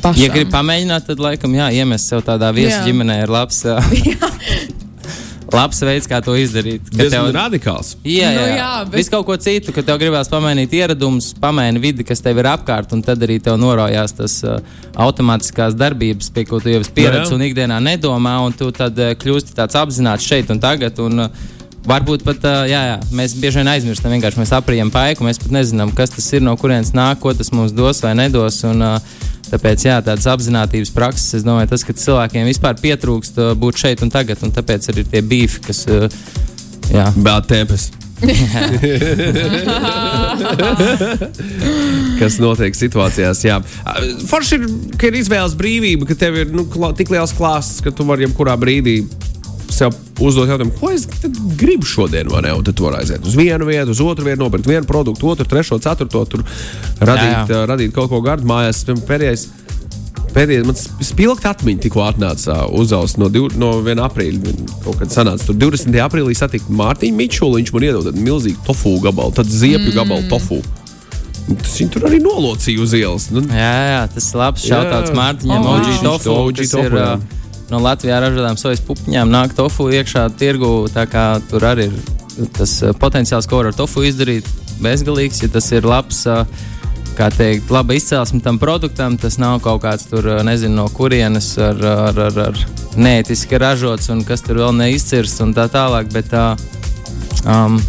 Pašām. 0.00 0.20
Ja 0.22 0.32
gribi 0.32 0.50
pamēģināt, 0.54 1.06
tad 1.10 1.20
laikam 1.20 1.54
jā, 1.54 1.68
iemest 1.82 2.08
sev 2.08 2.24
tādā 2.24 2.48
viesu 2.56 2.80
ģimenē 2.86 3.20
ir 3.26 3.32
labs. 3.32 3.62
labs 5.54 5.80
veids, 5.84 6.08
kā 6.08 6.20
to 6.24 6.34
izdarīt. 6.38 6.88
Tas 6.94 7.14
ir 7.14 7.30
radikāls. 7.34 7.92
Jā, 8.06 8.30
jā, 8.30 8.32
nu, 8.32 8.56
jā 8.56 8.70
bet... 8.86 8.96
viss 9.00 9.12
kaut 9.12 9.26
ko 9.28 9.36
citu, 9.40 9.74
ka 9.76 9.84
tev 9.86 10.00
gribās 10.00 10.30
pamainīt 10.32 10.74
ieradumus, 10.80 11.32
pamaini 11.40 11.82
vidi, 11.82 12.06
kas 12.06 12.22
tev 12.24 12.40
ir 12.40 12.50
apkārt, 12.52 12.94
un 12.96 13.04
tad 13.06 13.22
arī 13.26 13.40
tev 13.44 13.58
norojās 13.60 14.16
tas 14.16 14.40
uh, 14.46 14.58
automātiskās 15.06 15.76
darbības, 15.78 16.30
pie 16.34 16.46
ko 16.48 16.62
tu 16.62 16.72
jau 16.72 16.82
esi 16.82 16.94
pieredzējis 16.96 17.36
un 17.36 17.46
ikdienā 17.50 17.80
nedomā, 17.90 18.38
un 18.46 18.56
tu 18.56 18.70
tad 18.74 18.98
uh, 18.98 19.14
kļūsti 19.20 19.56
tāds 19.58 19.78
apzināts 19.80 20.26
šeit 20.26 20.52
un 20.54 20.62
tagad. 20.62 21.02
Un, 21.02 21.26
uh, 21.26 21.58
Varbūt 21.88 22.26
pat 22.26 22.44
jā, 22.68 22.80
jā, 22.90 22.96
mēs 23.16 23.32
bieži 23.40 23.62
vien 23.62 23.70
aizmirstam, 23.72 24.12
vienkārši 24.12 24.42
mēs 24.42 24.52
aprījam 24.52 24.90
paiku, 24.92 25.24
mēs 25.24 25.40
pat 25.40 25.54
nezinām, 25.54 25.94
kas 25.96 26.12
tas 26.12 26.26
ir, 26.36 26.44
no 26.44 26.52
kurienes 26.60 26.92
nāk, 26.96 27.22
ko 27.22 27.32
tas 27.36 27.52
mums 27.56 27.72
dos 27.76 28.02
vai 28.04 28.14
nedos. 28.18 28.62
Un, 28.68 28.84
Tāpēc, 29.50 29.82
jā, 29.82 29.96
tādas 30.06 30.28
apziņotības 30.30 30.92
prakses, 30.94 31.32
es 31.40 31.42
domāju, 31.42 31.72
tas, 31.72 31.82
ka 31.82 31.90
cilvēkiem 31.98 32.46
vispār 32.46 32.76
pietrūkst 32.78 33.34
būt 33.58 33.80
šeit 33.82 33.98
un 34.06 34.10
tagad, 34.14 34.38
un 34.46 34.52
tāpēc 34.54 34.86
arī 34.92 35.02
tie 35.10 35.22
beefi, 35.26 35.58
kas. 35.64 35.80
Jā, 36.90 37.10
Bēl 37.18 37.42
tempes. 37.50 37.90
kas 42.20 42.38
notiek 42.42 42.74
situācijās? 42.76 43.42
Jā, 43.46 43.56
forši 44.30 44.54
ir, 44.58 44.62
ka 45.00 45.06
ir 45.08 45.14
izvēles 45.18 45.54
brīvība, 45.58 46.06
ka 46.10 46.14
tev 46.20 46.32
ir 46.44 46.48
nu, 46.54 46.62
tik 46.94 47.10
liels 47.10 47.34
klāsts, 47.34 47.82
ka 47.82 47.90
tu 47.90 48.02
vari 48.06 48.22
jebkurā 48.28 48.54
brīdī 48.60 48.96
sev 49.74 49.94
uzdot 50.20 50.50
jautājumu, 50.50 50.74
ko 50.80 50.90
es 50.92 51.06
gribu 51.58 51.88
šodien, 51.88 52.28
vai 52.32 52.42
ne? 52.46 52.52
Un 52.56 52.66
tad 52.66 52.76
tu 52.78 52.86
vari 52.86 53.00
aiziet 53.02 53.24
uz 53.26 53.36
vienu 53.38 53.68
vietu, 53.68 53.94
uz 53.94 54.02
otru 54.04 54.26
vietu, 54.26 54.42
nopirkt 54.42 54.68
vienu 54.68 54.86
produktu, 54.88 55.30
otru, 55.32 55.46
trešo, 55.48 55.80
ceturto, 55.82 56.24
tur 56.28 56.44
radīt, 57.00 57.32
jā, 57.32 57.44
jā. 57.48 57.64
radīt 57.70 57.94
kaut 57.96 58.10
ko 58.12 58.20
gardu 58.24 58.48
mājās. 58.50 58.82
Pēdējais, 59.08 59.46
pēdējais 60.34 60.66
man 60.68 60.80
spilgta 61.06 61.54
atmiņa 61.54 61.84
tikko 61.86 62.04
atnāca 62.06 62.58
uzaust 62.80 63.20
no, 63.20 63.30
div, 63.32 63.48
no 63.60 63.72
1. 63.80 64.02
aprīļa. 64.08 64.56
Kaut 64.84 65.00
kad 65.02 65.14
sanāca 65.14 65.48
tur 65.48 65.58
20. 65.62 65.96
aprīlī 66.04 66.36
satikt 66.38 66.68
Mārtiņu 66.68 67.18
Mičulu, 67.18 67.58
viņš 67.60 67.74
man 67.76 67.88
iedod 67.88 68.20
milzīgu 68.20 68.62
tofu 68.68 68.98
gabalu, 69.04 69.34
tad 69.40 69.50
ziepju 69.50 69.90
mm. 69.90 69.96
gabalu 69.96 70.30
tofu. 70.32 70.62
Tas 71.50 71.74
viņa 71.80 71.90
tur 71.96 72.04
arī 72.06 72.20
nolocīja 72.22 72.82
uz 72.84 72.92
ielas. 72.94 73.26
Nu, 73.34 73.42
jā, 73.42 73.74
jā, 73.90 74.00
tas 74.14 74.28
ir 74.30 74.38
labs 74.38 74.66
šautauts 74.70 75.14
Mārtiņam, 75.16 75.66
oh, 75.66 75.78
OG 75.80 76.02
tofu. 76.04 76.34
OG 76.36 76.66
tofu 76.70 77.00
uh, 77.00 77.39
no 77.70 77.80
Latvijā 77.82 78.18
ražotām 78.22 78.58
sojas 78.58 78.82
pupiņām 78.84 79.30
nāk 79.30 79.54
tofu 79.56 79.88
iekšā 79.94 80.26
tirgu. 80.38 80.88
Tur 81.50 81.66
arī 81.66 81.88
ir 81.90 82.50
tas 82.56 82.80
eh, 82.82 82.94
potenciāls, 82.96 83.48
ko 83.48 83.60
var 83.60 83.70
ar 83.70 83.78
tofu 83.78 84.04
izdarīt, 84.08 84.48
bezgalīgs. 84.82 85.42
Ja 85.44 85.52
tas 85.52 85.70
ir 85.74 85.86
labs, 85.88 86.24
eh, 86.26 86.44
kā 87.18 87.30
teikt, 87.34 87.70
laba 87.72 87.96
izcelsme 87.96 88.40
tam 88.44 88.58
produktam, 88.62 89.18
tas 89.20 89.38
nav 89.42 89.60
kaut 89.64 89.82
kāds 89.84 90.08
tur, 90.10 90.26
eh, 90.26 90.42
nezinu, 90.46 90.80
no 90.82 90.88
kurienes 90.94 91.52
ar, 91.58 91.80
ar, 92.08 92.20
ar, 92.26 92.42
ar 92.48 92.60
neētiski 92.96 93.60
ražots 93.60 94.10
un 94.10 94.24
kas 94.26 94.44
tur 94.46 94.62
vēl 94.64 94.76
neizcirsts 94.76 95.42
un 95.44 95.54
tā 95.56 95.68
tālāk. 95.70 96.12
Bet, 96.12 96.34
um, 97.46 97.80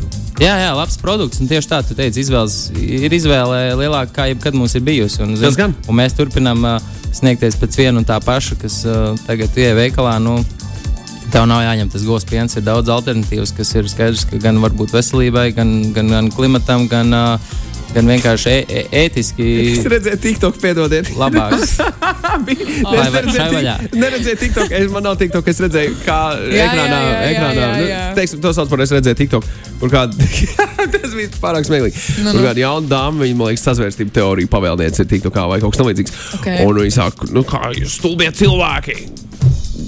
Jā, 0.42 0.56
jā, 0.58 0.70
labs 0.74 0.96
produkts. 0.98 1.38
Un 1.38 1.46
tieši 1.46 1.70
tā, 1.70 1.84
tu 1.86 1.94
teici, 1.94 2.24
izvēles, 2.24 2.72
ir 2.82 3.14
izvēle 3.14 3.76
lielāka, 3.78 4.10
kā 4.16 4.24
jebkad 4.32 4.56
mums 4.58 4.74
ir 4.74 4.82
bijusi. 4.82 5.20
Un, 5.22 5.36
gan. 5.54 5.76
un 5.86 6.00
mēs 6.00 6.16
turpinām 6.18 6.66
uh, 6.66 6.80
sniegties 7.16 7.60
pēc 7.60 7.78
viena 7.80 8.02
un 8.02 8.08
tā 8.08 8.18
paša, 8.24 8.58
kas 8.62 8.82
uh, 8.88 9.14
tagad 9.28 9.56
ir 9.60 9.78
veikalā. 9.78 10.18
Nu, 10.24 10.42
Tev 11.32 11.46
nav 11.48 11.62
jāņem 11.64 11.88
tas 11.88 12.04
govs 12.04 12.26
piens, 12.28 12.58
ir 12.60 12.66
daudz 12.66 12.90
alternatīvas, 12.92 13.54
kas 13.56 13.70
ir 13.80 13.86
skaidrs, 13.88 14.26
ka 14.28 14.36
gan 14.44 14.58
varbūt 14.60 14.92
veselībai, 14.92 15.46
gan, 15.56 15.70
gan, 15.96 16.10
gan 16.12 16.28
klimatam, 16.36 16.90
gan, 16.92 17.14
uh, 17.16 17.54
gan 17.96 18.08
vienkārši 18.08 18.52
e 18.52 18.60
e 18.68 18.84
ētiski 19.06 19.48
Es 19.76 19.86
redzēju, 19.92 20.20
TikTok, 20.24 20.60
piedodiet. 20.62 21.10
labāks. 21.20 21.74
Var 22.32 23.28
šai 23.32 23.48
vaļā. 23.54 23.74
neredzēju 24.00 24.38
TikTok. 24.42 24.72
Es, 24.78 24.88
man 24.94 25.04
nav 25.06 25.18
TikTok, 25.20 25.48
es 25.52 25.60
redzēju, 25.66 25.96
kā 26.06 26.20
Jā, 26.52 26.68
ekrānā. 26.70 26.86
jā, 26.88 27.02
jā, 27.12 27.20
ekrānā 27.34 27.60
jā, 27.60 27.70
nu, 27.78 27.88
jā. 27.90 28.00
Teiksim, 28.18 28.42
to 28.44 28.54
sauc 28.56 28.70
par 28.72 28.84
es 28.86 28.94
redzēju 28.96 29.20
TikTok. 29.22 29.48
Kur 29.82 29.92
kāda, 29.94 30.30
tas 30.96 31.16
bija 31.18 31.32
pārāk 31.44 31.68
smieklīgi. 31.68 31.98
Nu, 32.22 32.30
Nu, 32.32 32.34
nu. 32.34 32.40
nu. 32.40 32.46
Kāda 32.48 32.64
jauna 32.64 32.92
dāma, 32.92 33.24
viņa, 33.26 33.38
man 33.40 33.52
liekas, 33.52 33.66
sazvērstība 33.68 34.14
teorija 34.16 34.52
pavēlniece 34.54 35.04
ir 35.04 35.10
TikTokā 35.12 35.46
vai 35.52 35.60
kaut 35.64 35.74
kas 35.76 35.82
tamlīdzīgs. 35.82 36.16
Ok. 36.40 36.48
Un 36.68 36.80
viņi 36.84 36.96
saka, 36.96 37.28
nu 37.36 37.44
kā 37.48 37.62
jūs 37.76 37.98
stulbie 38.00 38.30
cilvēki. 38.38 38.96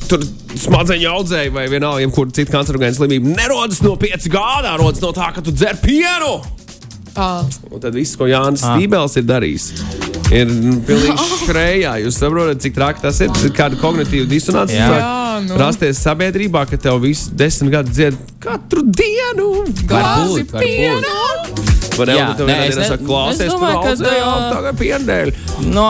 Tur 0.09 0.23
smadzeņu 0.59 1.07
audzēji 1.13 1.51
vai 1.53 1.67
vienalga, 1.71 2.01
jebkura 2.03 2.33
cita 2.35 2.51
kancerogēna 2.57 2.97
slimība 2.97 3.31
nerodas 3.37 3.79
no 3.85 3.93
5 4.01 4.27
gādā, 4.33 4.73
rodas 4.81 5.01
no 5.03 5.13
tā, 5.15 5.29
ka 5.35 5.43
tu 5.45 5.53
dzer 5.55 5.77
pienu. 5.83 6.33
Un 7.71 7.79
tad 7.83 7.93
viss, 7.97 8.15
ko 8.17 8.25
Jānis 8.29 8.63
Ah. 8.65 8.73
Stībels 8.77 9.17
ir 9.19 9.25
darījis, 9.29 9.67
ir 10.33 10.49
pilnīgi 10.87 11.27
skrējā. 11.43 11.95
Jūs 12.05 12.17
saprotat, 12.23 12.61
cik 12.63 12.73
traki 12.77 13.03
tas 13.05 13.21
ir? 13.21 13.29
Tas 13.33 13.43
ir 13.45 13.53
kāda 13.57 13.77
kognitīva 13.81 14.25
disonance. 14.31 14.73
Jā. 14.73 14.89
Jā, 14.97 15.13
nu. 15.47 15.57
Rasties 15.61 16.01
sabiedrībā, 16.05 16.65
ka 16.69 16.77
tev 16.81 17.01
visu 17.05 17.33
desmit 17.37 17.73
gadu 17.75 17.93
dzied 17.93 18.17
katru 18.43 18.81
dienu. 18.89 19.51
glāzi 19.85 20.45
būt, 20.47 21.82
pienu! 21.97 21.99
Vai 21.99 22.07
ne? 22.09 22.15
Jā, 22.17 22.27
nē, 22.47 22.57
es 22.69 22.77
ne- 22.79 22.87
saki, 22.89 23.05
klausies, 23.07 23.41
es 23.45 23.53
domāju, 23.53 23.81
ka, 23.83 23.91
audzēji 23.93 24.23
ā, 24.23 24.33
tagad 24.53 24.79
piendēļ. 24.81 25.33
No, 25.73 25.87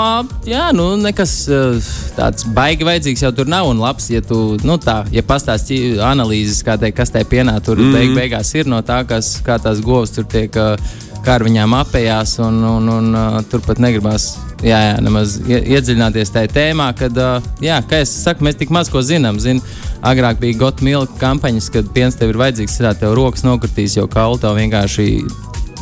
jā, 0.47 0.65
nu, 0.75 0.89
nekas 1.01 1.35
uh, 1.51 1.93
tāds 2.17 2.47
baigi 2.55 2.87
vajadzīgs 2.87 3.23
jau 3.25 3.31
tur 3.35 3.49
nav. 3.51 3.69
Un 3.71 3.81
labs, 3.83 4.09
ja 4.13 4.21
tu, 4.25 4.57
nu, 4.63 4.77
tā, 4.81 5.03
ja 5.13 5.23
pastāstīji 5.25 5.97
analīzes, 6.03 6.63
kā 6.65 6.77
teikt, 6.81 6.99
kas 6.99 7.13
tajā 7.13 7.29
pienā 7.31 7.57
tur 7.63 7.79
mm. 7.79 7.95
beig, 7.95 8.13
beigās 8.17 8.53
ir 8.59 8.69
no 8.69 8.81
tā, 8.85 9.03
kas, 9.07 9.37
kā 9.45 9.59
tās 9.63 9.81
govs 9.83 10.13
tur 10.17 10.27
tiek, 10.29 10.53
uh, 10.59 10.75
kā 11.23 11.37
ar 11.39 11.45
viņām 11.47 11.77
apējās, 11.79 12.35
un, 12.43 12.59
un, 12.67 12.89
un 12.97 13.13
uh, 13.15 13.39
turpat 13.51 13.79
negribās. 13.83 14.33
Jā, 14.63 14.77
jā, 14.79 14.99
nemaz 15.03 15.37
ie- 15.43 15.59
iedziļināties 15.75 16.31
tajā 16.31 16.51
tēmā, 16.55 16.85
kad, 16.95 17.17
jā, 17.63 17.81
kā 17.87 17.99
es 18.03 18.11
saku, 18.23 18.45
mēs 18.47 18.55
tik 18.59 18.71
maz 18.71 18.87
ko 18.91 19.01
zinām. 19.03 19.35
Zin, 19.43 19.59
agrāk 20.03 20.39
bija 20.39 20.59
gotu 20.61 20.87
milka 20.87 21.17
kampaņas, 21.19 21.67
kad 21.73 21.89
piens 21.95 22.15
tev 22.19 22.31
ir 22.31 22.39
vajadzīgs, 22.39 22.77
tad 22.79 23.01
tev 23.01 23.17
rokas 23.19 23.43
nokritīs, 23.43 23.97
jo 23.99 24.07
kaulu 24.11 24.39
tev 24.39 24.55
vienkārši 24.59 25.09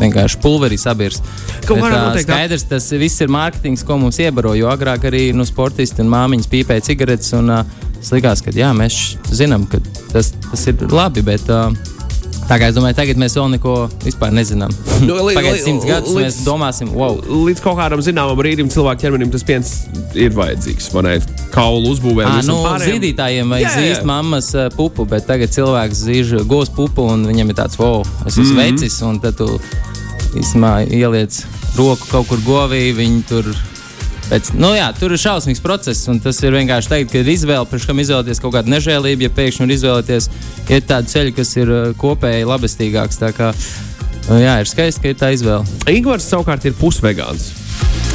vienkārši 0.02 0.40
pulverī 0.44 0.78
sabirs. 0.82 1.22
Kaut 1.68 1.80
Bet, 1.80 1.94
noteikti- 1.94 2.26
skaidrs, 2.28 2.66
tas 2.70 2.90
viss 2.92 3.22
ir 3.22 3.32
mārketings, 3.32 3.86
ko 3.88 3.98
mums 4.02 4.18
iebaro. 4.20 4.56
Jo 4.58 4.72
agrāk 4.74 5.06
arī 5.12 5.30
nu, 5.38 5.46
sportisti 5.48 6.02
un 6.04 6.10
māmiņas 6.12 6.50
pīpēja 6.52 6.88
cigaretes. 6.90 7.32
Un, 7.38 7.50
uh, 7.50 7.64
es 8.02 8.10
likās, 8.12 8.42
ka 8.44 8.52
jā, 8.52 8.72
mēs 8.76 9.16
zinām, 9.30 9.68
ka 9.70 9.80
tas, 10.12 10.34
tas 10.50 10.68
ir 10.68 10.76
labi. 10.90 11.22
Bet, 11.22 11.48
uh, 11.50 11.72
tā 12.52 12.58
kā 12.60 12.68
es 12.68 12.76
domāju, 12.76 12.98
tagad 12.98 13.20
mēs 13.22 13.36
vēl 13.38 13.48
neko 13.54 13.74
vispār 14.04 14.34
nezinām. 14.36 14.74
Nu, 15.06 15.16
Pagaidiet, 15.38 15.64
simts 15.64 15.88
gadus 15.88 16.12
līdz- 16.12 16.26
mēs 16.26 16.40
domāsim, 16.44 16.92
wow. 16.98 17.16
Līdz 17.48 17.64
kaut 17.64 17.80
kādam 17.80 18.04
zināmam 18.04 18.36
brīdim 18.40 18.72
cilvēku 18.74 19.06
ķermenim 19.06 19.32
tas 19.32 19.46
piens 19.48 19.72
ir 20.20 20.36
vajadzīgs. 20.36 20.90
ne? 21.08 21.16
Kaulu 21.56 21.94
uzbūvē. 21.94 22.28
Visam 22.36 22.58
nu, 22.58 22.66
pārējiem. 22.66 22.98
zīdītājiem 22.98 23.56
vajag 23.56 23.68
jā. 23.70 23.74
zīst 23.80 24.08
mammas 24.08 24.52
pupu, 24.76 25.08
bet 25.08 25.28
tagad 25.30 25.54
cilvēks 25.56 26.04
zīž 26.10 26.36
gos 26.52 26.72
pupu 26.76 27.08
un 27.14 27.24
viņam 27.30 27.54
ir 27.54 27.60
tāds, 27.64 27.80
wow, 27.80 28.04
es 28.26 28.36
esmu 28.36 28.52
mm. 28.52 28.60
-hmm. 28.60 28.82
vecis. 28.82 29.02
Un 29.08 29.20
tad 29.24 29.40
tu 29.40 29.48
īsumā 30.36 30.88
ieliec 30.92 31.44
roku 31.78 32.08
kaut 32.12 32.28
kur 32.28 32.44
govī, 32.48 32.92
viņi 32.96 33.24
tur. 33.32 33.56
Pēc, 34.32 34.54
nu 34.56 34.70
jā, 34.72 34.86
tur 34.96 35.12
ir 35.12 35.20
šausmīgs 35.20 35.60
process, 35.60 36.06
un 36.08 36.22
tas 36.24 36.38
ir 36.40 36.56
vienkārši 36.56 36.88
teikt, 36.88 37.10
ka 37.12 37.20
ir 37.20 37.30
izvēle, 37.34 37.68
pirms 37.68 37.84
kam 37.90 38.00
izvēlēties 38.00 38.40
kaut 38.40 38.54
kādu 38.56 38.72
nežēlību, 38.72 39.26
ja 39.26 39.32
pēkšņi 39.36 39.66
var 39.66 39.74
izvēlēties 39.76 40.28
iet 40.72 40.88
tādu 40.88 41.12
ceļu, 41.12 41.34
kas 41.36 41.52
ir 41.60 41.72
uh, 41.76 41.90
kopēji 42.00 42.48
labestīgāks. 42.48 43.20
Tā 43.20 43.34
kā, 43.36 43.50
uh, 43.52 44.32
jā, 44.40 44.56
ir 44.64 44.72
skaisti, 44.72 45.04
ka 45.04 45.12
ir 45.12 45.20
tā 45.20 45.34
izvēle. 45.36 45.68
Ingūns 45.92 46.30
savukārt 46.32 46.70
ir 46.70 46.80
pusvegāns. 46.80 47.50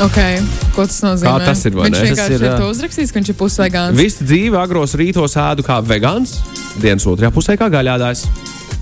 Okay. 0.07 0.41
Ko 0.73 0.89
tas 0.89 1.03
nozīmē? 1.05 1.37
Kā 1.37 1.51
tas 1.53 1.69
ir, 1.69 1.77
Viņš 1.77 2.01
vienkārši 2.09 2.33
ir, 2.39 2.41
ir, 2.41 2.49
ir 2.49 2.65
to 2.65 2.73
uzrakstījis, 2.73 3.13
ka 3.13 3.21
viņš 3.21 3.33
ir 3.35 3.41
pusvegāns. 3.45 4.01
Visu 4.01 4.25
dzīvi 4.25 4.61
agros 4.61 4.97
rītos 4.97 5.37
ēdu 5.41 5.69
kā 5.69 5.83
vegāns, 5.85 6.39
dienas 6.81 7.05
otrajā 7.13 7.33
pusē 7.37 7.61
kā 7.61 7.69
gaļādājs. 7.73 8.25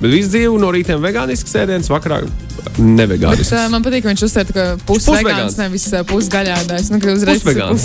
Bet 0.01 0.11
visu 0.11 0.29
dzīvi 0.35 0.59
no 0.61 0.69
rīta 0.75 0.97
vegānisks 1.01 1.55
ēdiens, 1.61 1.89
vakarā 1.93 2.17
Bet, 2.25 2.79
nevegānisks. 2.81 3.53
uh, 3.55 3.69
man 3.73 3.85
patīk, 3.85 4.03
ka 4.05 4.09
viņš 4.13 4.23
uzsver, 4.27 4.45
ka 4.55 4.65
Pusvegāns. 4.89 5.59
nevis 5.61 5.87
uh, 5.93 6.05
pusgaļādājs. 6.09 6.87
Nu, 6.93 6.97
uzreiz 7.15 7.45
Pusvegāns. 7.45 7.83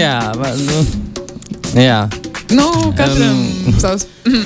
jā, 0.00 0.18
va, 0.36 0.48
nu, 0.58 0.76
jā. 1.78 2.00
Nu, 2.50 2.92
katram 2.96 3.46
um. 3.66 3.78
savs. 3.80 4.06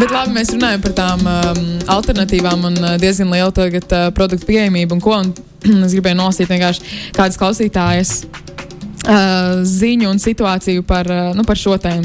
Bet 0.00 0.10
labi, 0.12 0.34
mēs 0.34 0.52
runājam 0.52 0.82
par 0.84 0.92
tām 0.96 1.22
um, 1.24 1.60
alternatīvām 1.96 2.66
un 2.68 2.76
uh, 2.82 2.96
diezgan 3.00 3.32
lielu 3.32 3.52
tagad, 3.56 3.86
uh, 3.88 4.10
produktu 4.16 4.50
pieejamību 4.50 4.98
un 4.98 5.02
ko. 5.04 5.16
Un, 5.24 5.32
es 5.86 5.96
gribēju 5.96 6.20
nolasīt 6.20 6.48
vienkārši 6.52 6.80
kādas 7.16 7.40
klausītājas. 7.40 8.10
Uh, 9.00 9.62
ziņu 9.64 10.10
un 10.12 10.18
situāciju 10.20 10.82
par, 10.84 11.08
uh, 11.08 11.30
nu, 11.32 11.40
par 11.48 11.56
šo 11.56 11.72
tēmu. 11.80 12.04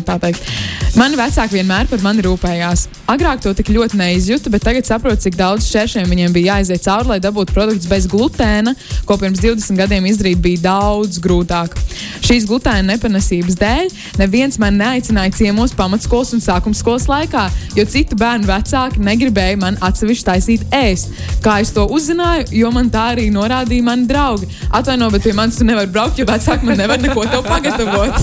Mani 0.96 1.18
vecāki 1.20 1.58
vienmēr 1.58 1.90
par 1.92 2.00
mani 2.00 2.24
rūpējās. 2.24 2.86
Agrāk 3.12 3.42
to 3.44 3.52
tik 3.52 3.68
ļoti 3.75 4.00
neizjūtu, 4.00 4.48
bet 4.54 4.64
tagad 4.64 4.88
saprotu, 4.88 5.25
cik 5.25 5.36
daudz 5.36 5.68
šķēršļiem 5.68 6.08
viņiem 6.08 6.36
bija 6.38 6.56
jāiziet 6.56 6.86
cauri, 6.86 7.10
lai 7.10 7.18
dabūtu 7.20 7.52
produktus 7.52 7.90
bez 7.92 8.08
glutēna, 8.08 8.72
ko 9.04 9.18
pirms 9.20 9.42
20 9.44 9.75
gadiem 9.75 10.08
izdarīt 10.08 10.40
bija 10.40 10.62
daudz 10.70 11.20
grūtāk. 11.20 11.75
Šīs 12.24 12.48
glutēna 12.48 12.94
nepanesības 12.94 13.60
dēļ 13.60 13.92
neviens 14.22 14.56
man 14.64 14.80
neaicināja 14.80 15.36
ciemos 15.36 15.75
pamatskolas 15.75 16.32
un 16.34 16.42
sākuma 16.42 16.80
skolas 16.80 17.10
laikā, 17.12 17.44
jo 17.75 17.86
citu 17.92 18.16
bērnu 18.18 18.48
vecāki 18.48 19.04
negribēja 19.04 19.60
man 19.62 19.78
atsevišķi 19.84 20.28
taisīt 20.32 20.66
ēst. 20.74 21.12
Kā 21.44 21.60
es 21.62 21.75
to 21.75 21.86
uzzināju, 21.92 22.48
jo 22.56 22.72
man 22.74 22.88
tā 22.94 23.12
arī 23.18 23.28
norādīja 23.36 23.86
mani 23.86 24.08
draugi. 24.10 24.50
Atvaino, 24.72 25.12
bet 25.14 25.28
pie 25.28 25.36
manis 25.38 25.60
tu 25.60 25.68
nevari 25.68 25.92
braukt, 25.92 26.18
jo 26.18 26.25
vecāki 26.32 26.66
man 26.66 26.80
nevar 26.80 26.85
neko 27.06 27.25
tev 27.32 27.42
pagatavot. 27.48 28.15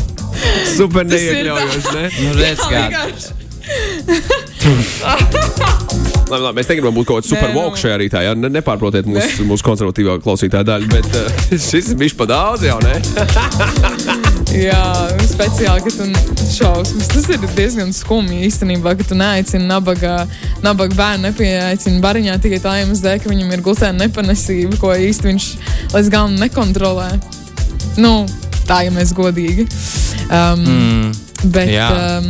Super 0.78 1.04
neiekļaujoši. 1.10 1.94
ne? 1.98 2.04
Nu, 2.22 2.30
redz, 2.38 2.60
kā. 2.70 2.82
Labi, 6.30 6.42
labi, 6.44 6.56
mēs 6.60 6.68
negribam 6.70 6.94
būt 6.94 7.08
kaut 7.08 7.24
kādā 7.24 7.28
super 7.32 7.48
Nē, 7.48 7.54
nu. 7.54 7.60
woke 7.64 7.78
šajā 7.80 7.96
rītā. 8.00 8.20
Ja? 8.22 8.34
Ne- 8.38 8.50
Nepārprotiet 8.54 9.06
mūsu, 9.10 9.44
mūsu 9.48 9.66
konservatīvā 9.66 10.16
klausītāja 10.22 10.66
daļu, 10.68 10.86
bet 10.92 11.08
uh, 11.18 11.40
šis 11.70 11.90
ir 11.92 11.98
bijis 11.98 12.14
pa 12.18 12.26
daudz 12.30 12.62
jau, 12.68 12.76
ne? 12.84 12.94
Jā, 14.70 14.82
speciāli, 15.30 15.82
ka 15.86 15.90
tu 15.94 16.06
šausmas. 16.54 17.10
Tas 17.10 17.26
ir 17.34 17.42
diezgan 17.58 17.90
skumji 17.94 18.44
īstenībā, 18.46 18.94
ka 18.98 19.06
tu 19.10 19.18
neaicini 19.18 19.66
nabaga, 19.70 20.20
nabaga 20.64 20.94
bērnu, 20.98 21.28
nepieaicini 21.28 22.02
bariņā 22.02 22.38
tikai 22.42 22.62
tā 22.62 22.76
iemesla 22.84 23.10
dēļ, 23.10 23.20
ka 23.26 23.30
viņam 23.34 23.52
ir 23.54 23.66
glutēna 23.66 24.06
nepanesība, 24.06 24.78
ko 24.82 24.94
īsti 24.94 25.30
viņš 25.32 25.50
līdz 25.96 26.14
galam 26.14 26.38
nekontrolē. 26.42 27.10
Nu, 27.98 28.26
tā, 28.68 28.84
ja 28.86 28.94
mēs 28.94 29.14
godīgi. 29.16 29.66
Um, 30.30 30.66
Mm, 30.66 31.14
bet, 31.50 31.72
jā. 31.72 31.88
um, 32.20 32.28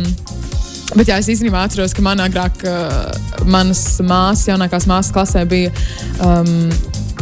bet 0.95 1.11
jā, 1.11 1.19
es 1.21 1.29
īstenībā 1.35 1.65
atceros, 1.67 1.93
ka 1.93 2.01
man 2.05 2.23
agrāk, 2.23 2.63
uh, 2.65 3.43
manas 3.45 3.99
māsas, 4.01 4.47
jaunākās 4.49 4.89
māsas 4.89 5.13
klasē 5.13 5.45
bija. 5.49 5.73
Um, 6.23 6.71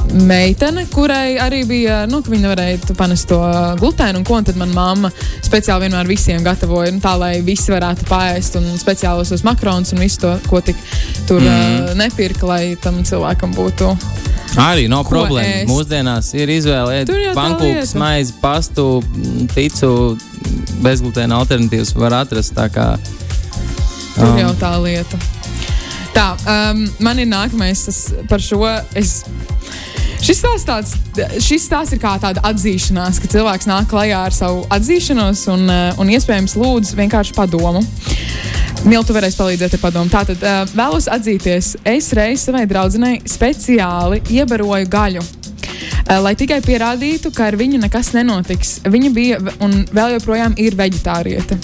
Meitene, 0.10 0.88
kurai 0.89 1.36
arī 1.38 1.60
bija, 1.69 2.00
nu, 2.10 2.24
ka 2.25 2.31
viņa 2.31 2.48
nevarēja 2.48 2.96
panest 2.98 3.27
to 3.29 3.38
glutēnu, 3.77 4.22
un 4.22 4.25
ko 4.25 4.39
un 4.39 4.48
tad 4.48 4.58
mana 4.58 4.74
mamma 4.74 5.12
speciāli 5.46 5.86
vienmēr 5.86 6.10
visiem 6.10 6.41
gatavoja, 6.41 6.89
nu, 6.96 7.01
tā 7.03 7.13
lai 7.19 7.36
visi 7.46 7.69
varētu 7.69 8.08
pāriest, 8.10 8.58
un 8.58 8.72
speciālos 8.81 9.29
tos 9.29 9.46
makaronus 9.46 9.93
un 9.93 10.01
visu 10.01 10.24
to, 10.24 10.34
ko 10.50 10.63
tik 10.65 10.79
tur 11.29 11.43
mm. 11.43 11.51
uh, 11.91 11.93
nepirka, 12.00 12.48
lai 12.50 12.63
tam 12.81 13.03
cilvēkam 13.05 13.53
būtu. 13.53 13.91
Arī 14.58 14.88
nav 14.89 15.03
Ko 15.06 15.15
problēma. 15.15 15.62
ēst? 15.62 15.70
Mūsdienās 15.70 16.34
ir 16.34 16.48
izvēle 16.50 17.06
Tur 17.06 17.15
lieta. 17.20 18.00
maizi, 18.00 18.34
pastu, 18.41 19.03
ticu, 19.53 20.18
bezglutēna 20.82 21.38
alternatīvas 21.44 21.94
var 21.96 22.12
atrast. 22.24 22.53
tā 22.56 22.70
kā, 22.70 22.98
Tur 24.15 24.25
Um. 24.25 24.38
jau 24.38 24.53
tā 24.60 24.74
lieta. 24.84 25.18
Tā, 26.13 26.34
um, 26.72 26.88
man 27.00 27.20
ir 27.20 27.27
nākamais 27.27 27.86
tas, 27.86 28.13
par 28.27 28.39
šo. 28.39 28.63
Es, 28.96 29.24
Šis 30.20 30.41
stāsts, 30.41 30.65
tāds, 30.68 30.96
šis 31.39 31.63
stāsts 31.70 31.94
ir 31.96 32.00
kā 32.00 32.18
tāda 32.20 32.41
atzīšanās, 32.44 33.22
ka 33.24 33.27
cilvēks 33.32 33.68
nāk 33.72 33.86
klajā 33.88 34.25
ar 34.25 34.32
savu 34.36 34.65
atzīšanos 34.70 35.46
un, 35.53 35.70
uh, 35.70 35.94
un 35.98 36.08
iespējams 36.12 36.58
lūdz 36.60 36.91
vienkārši 36.98 37.34
padomu. 37.38 37.79
Miltu 38.88 39.12
varēs 39.12 39.36
palīdzēt 39.36 39.75
ar 39.75 39.81
padomu. 39.81 40.12
Tātad 40.12 40.43
uh, 40.45 40.62
vēlos 40.71 41.09
atzīties, 41.12 41.74
es 41.88 42.12
reiz 42.15 42.45
savai 42.45 42.63
draudzenei 42.69 43.17
speciāli 43.27 44.21
iebaroju 44.31 44.88
gaļu. 44.91 45.24
Uh, 45.24 46.21
lai 46.24 46.31
tikai 46.39 46.62
pierādītu, 46.63 47.33
ka 47.36 47.50
ar 47.50 47.57
viņu 47.59 47.81
nekas 47.83 48.13
nenotiks. 48.15 48.77
Viņa 48.88 49.12
bija 49.15 49.41
un 49.65 49.83
vēl 49.91 50.15
joprojām 50.15 50.55
ir 50.62 50.79
veģetāriete. 50.79 51.59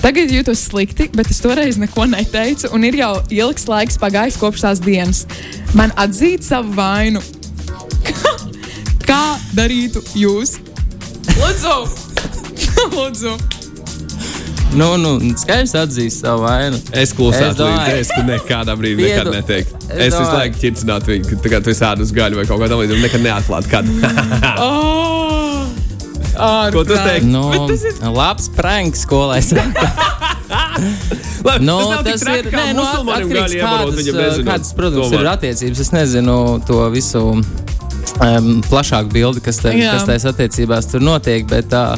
Tagad 0.00 0.32
jūtos 0.32 0.64
slikti, 0.70 1.06
bet 1.14 1.30
es 1.30 1.38
toreiz 1.44 1.78
neko 1.78 2.08
neteicu, 2.10 2.72
un 2.74 2.88
ir 2.88 2.98
jau 2.98 3.12
ilgs 3.30 3.68
laiks 3.70 4.00
pagājis 4.00 4.40
kopš 4.40 4.66
tās 4.66 4.82
dienas. 4.82 5.22
Man 5.78 5.94
atzīt 6.00 6.44
savu 6.46 6.74
vainu. 6.74 7.22
Kā 9.08 9.22
darītu 9.54 10.02
jūs? 10.18 10.58
Lūdzu! 11.36 11.80
Lūdzu! 12.96 13.59
Nu, 14.70 14.94
nu, 15.02 15.16
skaidrs 15.36 15.72
atzīst 15.74 16.22
savu 16.22 16.44
vainu. 16.46 16.78
Es 16.94 17.10
klusētu 17.16 17.64
līdzi. 17.66 17.94
Es 18.04 18.10
nekādā 18.26 18.76
brīdī 18.78 19.02
nekad 19.08 19.26
Piedo- 19.26 19.32
neteiktu. 19.34 19.80
Es 19.90 19.98
Es 20.06 20.14
visu 20.14 20.30
laiku 20.36 20.60
ķircinātu 20.62 21.10
viņu, 21.10 21.24
ka 21.30 21.38
tagad 21.46 21.64
tu 21.66 21.70
esi 21.74 21.84
ēdus 21.88 22.12
gaļu 22.14 22.38
vai 22.38 22.44
kaut 22.46 22.60
kā 22.62 22.68
tamlīdzīga. 22.70 22.94
un 22.94 23.02
Nekad 23.02 23.24
neatklātu 23.26 23.68
kādu. 23.72 23.88
Oh! 26.40 26.70
Ko 26.72 26.84
tu 26.88 26.94
teiksi? 26.94 27.26
Nu, 27.28 27.50
Bet 27.50 27.66
tas 27.68 27.82
ir- 27.84 28.12
labs 28.16 28.46
pranks 28.56 29.02
skolēs. 29.04 29.50
Labi, 31.44 31.64
Nu, 31.66 31.74
nav 31.90 32.04
tik 32.06 32.14
tas 32.14 32.22
ir 32.38 32.46
kā 32.52 32.62
nē, 32.62 32.72
nu, 32.78 32.84
atkarīgs 32.86 33.54
kādas, 33.60 33.90
uh, 33.90 33.96
nezinot. 33.98 34.46
kādas, 34.48 34.70
protams, 34.76 35.10
Tomēr. 35.10 35.20
ir 35.20 35.28
attiecības. 35.34 35.80
Es 35.84 35.90
nezinu 35.92 36.36
to 36.66 36.78
visu 36.94 37.20
um, 37.34 38.62
plašāku 38.70 39.12
bildi, 39.12 39.42
kas 39.44 39.58
te- 39.60 39.74
Jā. 39.76 39.92
kas 39.98 40.06
tajās 40.08 40.26
attiecībās 40.32 40.88
tur 40.90 41.00
notiek, 41.04 41.44
bet 41.50 41.72
uh, 41.76 41.96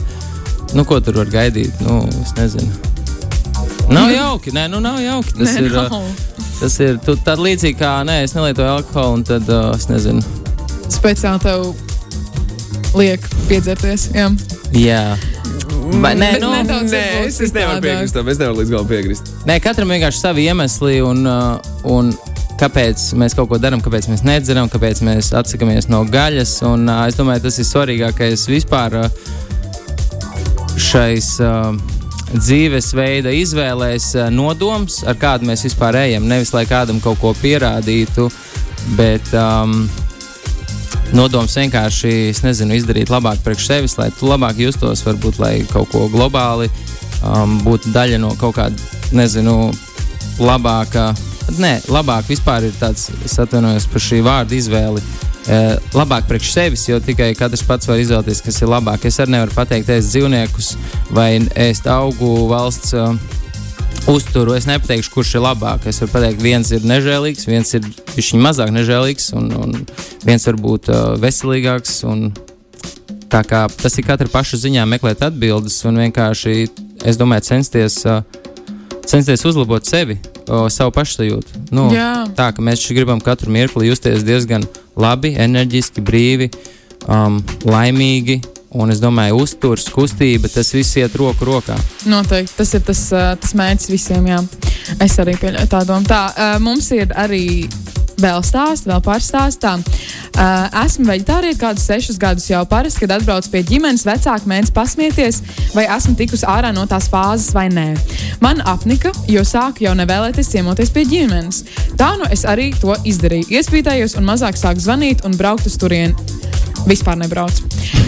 nu, 0.75 0.85
ko 0.89 1.01
tur 1.05 1.19
var 1.23 1.31
gaidīt? 1.33 1.81
Nu, 1.85 2.01
es 2.23 2.35
nezinu. 2.39 2.71
Nav 3.93 4.11
jauki, 4.19 4.53
nē, 4.57 4.69
nu 4.73 4.81
nav 4.85 5.01
jauki. 5.03 5.35
Tas 5.39 5.57
Nē, 5.57 5.65
ir, 5.67 5.77
uh, 5.77 5.91
nav. 5.91 6.07
tas 6.61 6.79
ir 6.81 6.99
tu- 7.05 7.19
tad 7.27 7.43
līdzīgi 7.43 7.77
kā, 7.81 7.95
nē, 8.09 8.23
es 8.27 8.35
nelietoju 8.39 8.71
alkoholu, 8.79 9.21
un 9.21 9.25
tad 9.29 9.49
uh, 9.53 9.71
es 9.77 9.89
nezinu. 9.91 10.23
Speciāli 10.93 11.43
tev 11.43 11.71
liek 12.99 13.25
piedzerties. 13.49 14.09
Jā. 14.17 14.29
Jā. 14.77 15.05
Vai, 16.03 16.15
nē, 16.17 16.29
Bet 16.39 16.43
nu, 16.45 16.51
Nē, 16.89 17.01
es, 17.27 17.41
es 17.43 17.53
nevaru 17.53 17.83
piekrist 17.85 18.15
tam. 18.17 18.29
Es 18.33 18.39
nevaru 18.41 18.61
līdz 18.63 18.71
galam 18.73 18.87
piekrist. 18.89 19.33
Nē, 19.49 19.57
katram 19.65 19.91
vienkārši 19.93 20.21
savi 20.23 20.45
iemesli, 20.49 21.01
un, 21.05 21.25
uh, 21.27 21.59
un 21.91 22.13
kāpēc 22.61 23.03
mēs 23.19 23.35
kaut 23.37 23.49
ko 23.51 23.59
darām, 23.61 23.83
kāpēc 23.83 24.07
mēs 24.13 24.23
nedzeram, 24.25 24.69
kāpēc 24.73 25.01
mēs 25.05 25.33
atsakāmies 25.37 25.89
no 25.93 26.05
gaļas. 26.09 26.55
Un, 26.69 26.87
uh, 26.89 27.03
es 27.11 27.19
domāju, 27.19 27.43
tas 27.49 27.59
ir 27.61 27.67
svarīgākais 27.69 28.47
vispār 28.53 28.97
uh, 29.03 29.09
šais 30.81 31.35
uh, 31.43 31.73
dzīvesveida 32.33 33.33
izvēlēs 33.37 34.13
uh, 34.17 34.29
nodoms, 34.33 35.03
ar 35.09 35.19
kādu 35.21 35.49
mēs 35.49 35.65
vispār 35.67 35.99
ejam. 36.05 36.29
Nevis 36.31 36.55
lai 36.55 36.65
kādam 36.69 37.01
kaut 37.03 37.21
ko 37.23 37.35
pierādītu, 37.43 38.31
bet. 38.99 39.35
Um, 39.35 39.85
Nodoms 41.13 41.53
vienkārši, 41.59 42.31
nezinu, 42.41 42.73
izdarīt 42.73 43.11
labāk 43.13 43.43
priekš 43.45 43.67
sevis, 43.69 43.95
lai 43.99 44.07
tu 44.17 44.31
labāk 44.31 44.63
justos, 44.63 45.03
varbūt, 45.05 45.37
lai 45.43 45.51
kaut 45.69 45.91
ko 45.93 46.07
globāli 46.09 46.71
um, 47.21 47.59
būtu 47.67 47.93
daļa 47.93 48.21
no 48.23 48.31
kaut 48.41 48.57
kāda, 48.57 48.87
nezinu, 49.13 49.59
labāka. 50.41 51.11
Nē, 51.61 51.75
labāk 51.93 52.31
vispār 52.33 52.65
ir 52.65 52.73
tāds, 52.81 53.11
es 53.29 53.37
atvainojos 53.45 53.91
par 53.93 54.07
šī 54.07 54.23
vārda 54.25 54.57
izvēli. 54.57 55.05
Uh, 55.05 55.32
labāk 55.95 56.29
priekš 56.29 56.53
sevis, 56.55 56.87
jo 56.87 57.01
tikai 57.03 57.33
katrs 57.35 57.65
pats 57.67 57.89
var 57.91 57.99
izvēlēties, 57.99 58.43
kas 58.47 58.61
ir 58.63 58.71
labāk. 58.71 59.07
Es 59.09 59.19
arī 59.23 59.35
nevaru 59.35 59.55
pateikt, 59.57 59.91
ēst 59.91 60.13
dzīvniekus 60.13 60.75
vai 61.11 61.31
ēst 61.59 61.89
augu 61.91 62.31
valsts 62.51 62.95
uh, 62.95 63.17
uzturu. 64.07 64.55
Es 64.55 64.67
nepateikšu, 64.67 65.13
kurš 65.15 65.37
ir 65.37 65.45
labāk. 65.45 65.87
Es 65.91 66.01
varu 66.03 66.13
pateikt, 66.15 66.43
viens 66.43 66.71
ir 66.75 66.87
nežēlīgs, 66.87 67.47
viens 67.49 67.75
ir 67.77 67.87
viņš 68.15 68.33
mazāk 68.43 68.73
nežēlīgs, 68.75 69.33
un, 69.39 69.51
un 69.59 69.75
viens 70.27 70.47
var 70.49 70.59
būt 70.63 70.91
uh, 70.93 71.03
veselīgāks. 71.23 72.03
Un, 72.09 72.29
tā 73.33 73.43
kā 73.49 73.65
tas 73.71 73.99
ir 73.99 74.07
katra 74.07 74.31
paša 74.31 74.61
ziņā 74.67 74.87
meklēt 74.91 75.25
atbildes 75.27 75.79
un 75.89 76.01
vienkārši, 76.03 76.69
es 77.09 77.19
domāju, 77.21 77.49
censties, 77.49 78.03
uh, 78.07 78.23
censties 79.09 79.45
uzlabot 79.49 79.87
sevi, 79.89 80.19
uh, 80.47 80.69
savu 80.73 80.95
pašsajūtu. 80.95 81.67
Nu, 81.75 81.89
Jā. 81.95 82.29
tā 82.37 82.53
ka 82.55 82.65
mēs 82.65 82.85
gribam 82.93 83.23
katru 83.25 83.51
mirkli 83.55 83.91
justies 83.91 84.27
diezgan 84.27 84.67
labi, 84.97 85.35
enerģiski, 85.41 86.05
brīvi, 86.05 86.51
um, 87.09 87.41
laimīgi. 87.69 88.41
Un 88.73 88.89
es 88.89 89.03
domāju, 89.03 89.43
uzturs, 89.45 89.91
kustība, 89.93 90.49
tas 90.49 90.71
viss 90.73 90.97
iet 90.97 91.13
roku 91.21 91.45
rokā. 91.45 91.77
Noteikti 92.09 92.55
tas 92.57 92.71
ir 92.73 92.85
tas, 92.87 93.03
uh, 93.13 93.35
tas 93.37 93.53
mērķis 93.59 93.91
visiem. 93.93 94.31
Jā. 94.31 94.39
Es 95.05 95.19
arī 95.21 95.37
pieļauju 95.37 95.69
tā 95.75 95.83
domu. 95.85 96.09
Tā, 96.09 96.23
uh, 96.33 96.55
mums 96.65 96.89
ir 96.97 97.13
arī 97.21 97.43
vēl 98.23 98.43
stāsts, 98.47 98.87
vēl 98.89 99.03
pārstāstā. 99.05 99.75
Uh, 100.33 100.67
esmu 100.85 101.09
veģetārieta 101.11 101.61
kādus 101.61 101.87
sešus 101.89 102.19
gadus 102.21 102.49
jau 102.51 102.63
parasti, 102.69 103.03
kad 103.03 103.17
atbraucu 103.19 103.51
pie 103.53 103.63
ģimenes, 103.69 104.07
vecāki 104.09 104.49
mēdz 104.51 104.73
pasmieties, 104.75 105.43
vai 105.77 105.87
esmu 105.93 106.15
tikusi 106.19 106.47
ārā 106.49 106.73
no 106.75 106.87
tās 106.91 107.11
fāzes 107.13 107.53
vai 107.57 107.69
nē. 107.73 107.89
Man 108.45 108.63
apnika, 108.69 109.13
jo 109.31 109.45
sāku 109.47 109.87
jau 109.87 109.95
nevēlēties 109.99 110.53
ciemoties 110.55 110.93
pie 110.95 111.05
ģimenes. 111.11 111.63
Tā 112.01 112.15
nu 112.21 112.29
es 112.33 112.47
arī 112.49 112.71
to 112.81 112.97
izdarīju. 113.09 113.51
Iespītējos 113.53 114.17
un 114.21 114.29
mazāk 114.31 114.59
sāku 114.61 114.83
zvanīt 114.83 115.27
un 115.29 115.37
braukt 115.39 115.69
uz 115.69 115.77
turieni. 115.81 116.17
Vispār 116.89 117.19
nebrauc. 117.21 117.55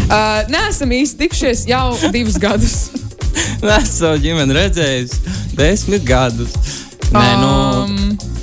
Uh, 0.09 0.43
Nē, 0.51 0.69
esam 0.73 0.91
īsti 0.95 1.21
tikšies 1.25 1.67
jau 1.71 1.89
divus 2.15 2.41
gadus. 2.43 2.79
Es 3.65 3.97
savu 3.97 4.21
ģimeni 4.23 4.55
redzēju 4.55 5.57
desmit 5.59 6.05
gadus. 6.07 6.53
Nē, 7.15 7.29
nu, 7.41 7.53
Um, 7.85 7.94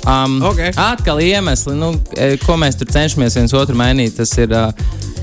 um, 0.06 0.40
Ok. 0.50 0.64
Atkal 0.76 1.22
iemesli, 1.22 1.76
nu, 1.78 1.94
e, 2.16 2.36
ko 2.42 2.58
mēs 2.60 2.78
tur 2.80 2.90
cenšamies 2.92 3.38
viens 3.38 3.54
otru 3.56 3.76
mainīt. 3.78 4.16
Tas 4.18 4.32
ir, 4.40 4.52
uh, 4.54 4.70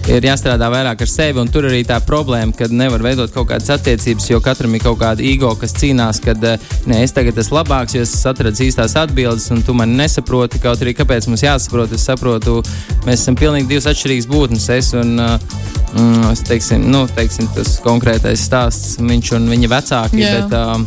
ir 0.09 0.25
jāstrādā 0.25 0.69
vairāk 0.71 1.03
ar 1.05 1.11
sevi. 1.11 1.41
Un 1.41 1.51
tur 1.51 1.67
arī 1.69 1.81
tā 1.87 1.99
problēma, 2.05 2.55
ka 2.55 2.69
nevar 2.71 3.03
veidot 3.05 3.33
kaut 3.33 3.49
kādas 3.51 3.69
attiecības, 3.75 4.29
jo 4.31 4.39
katram 4.43 4.75
ir 4.75 4.83
kaut 4.83 4.99
kāda 5.01 5.25
ego, 5.25 5.51
kas 5.59 5.75
cīnās, 5.77 6.21
ka 6.23 6.35
ne, 6.39 7.01
es 7.03 7.13
tagad 7.15 7.37
esmu 7.37 7.59
labāks, 7.59 7.97
jo 7.97 8.05
es 8.05 8.15
atradu 8.29 8.65
īstās 8.65 8.95
atbildes, 8.99 9.49
un 9.53 9.63
tu 9.65 9.75
mani 9.77 9.99
nesaproti. 9.99 10.61
Kaut 10.63 10.81
arī 10.85 10.95
kāpēc 10.97 11.29
mums 11.29 11.45
jāsaprot, 11.45 11.93
es 11.95 12.07
saprotu, 12.09 12.61
mēs 13.05 13.23
esam 13.23 13.37
pilnīgi 13.39 13.69
divas 13.73 13.89
atšķirīgas 13.93 14.31
būtnes. 14.31 14.71
Es 14.79 14.93
un, 14.97 15.17
uh, 15.19 15.77
Mm, 15.97 16.31
es 16.31 16.43
teiksim, 16.45 16.83
nu, 16.91 17.05
teiksim, 17.17 17.47
tas 17.55 17.79
konkrētais 17.81 18.43
stāsts, 18.45 18.97
viņš 19.01 19.31
un 19.39 19.47
viņa 19.49 19.69
vecāki. 19.71 20.21
Jā. 20.21 20.35
Bet, 20.37 20.53
um, 20.53 20.85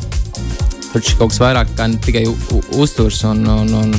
Tur 0.93 1.01
ir 1.01 1.19
kaut 1.19 1.33
kas 1.33 1.41
vairāk 1.41 1.71
kā 1.79 1.89
tikai 2.05 2.27
uzturs 2.77 3.23
un, 3.25 3.47
un, 3.49 3.71
un 3.79 3.95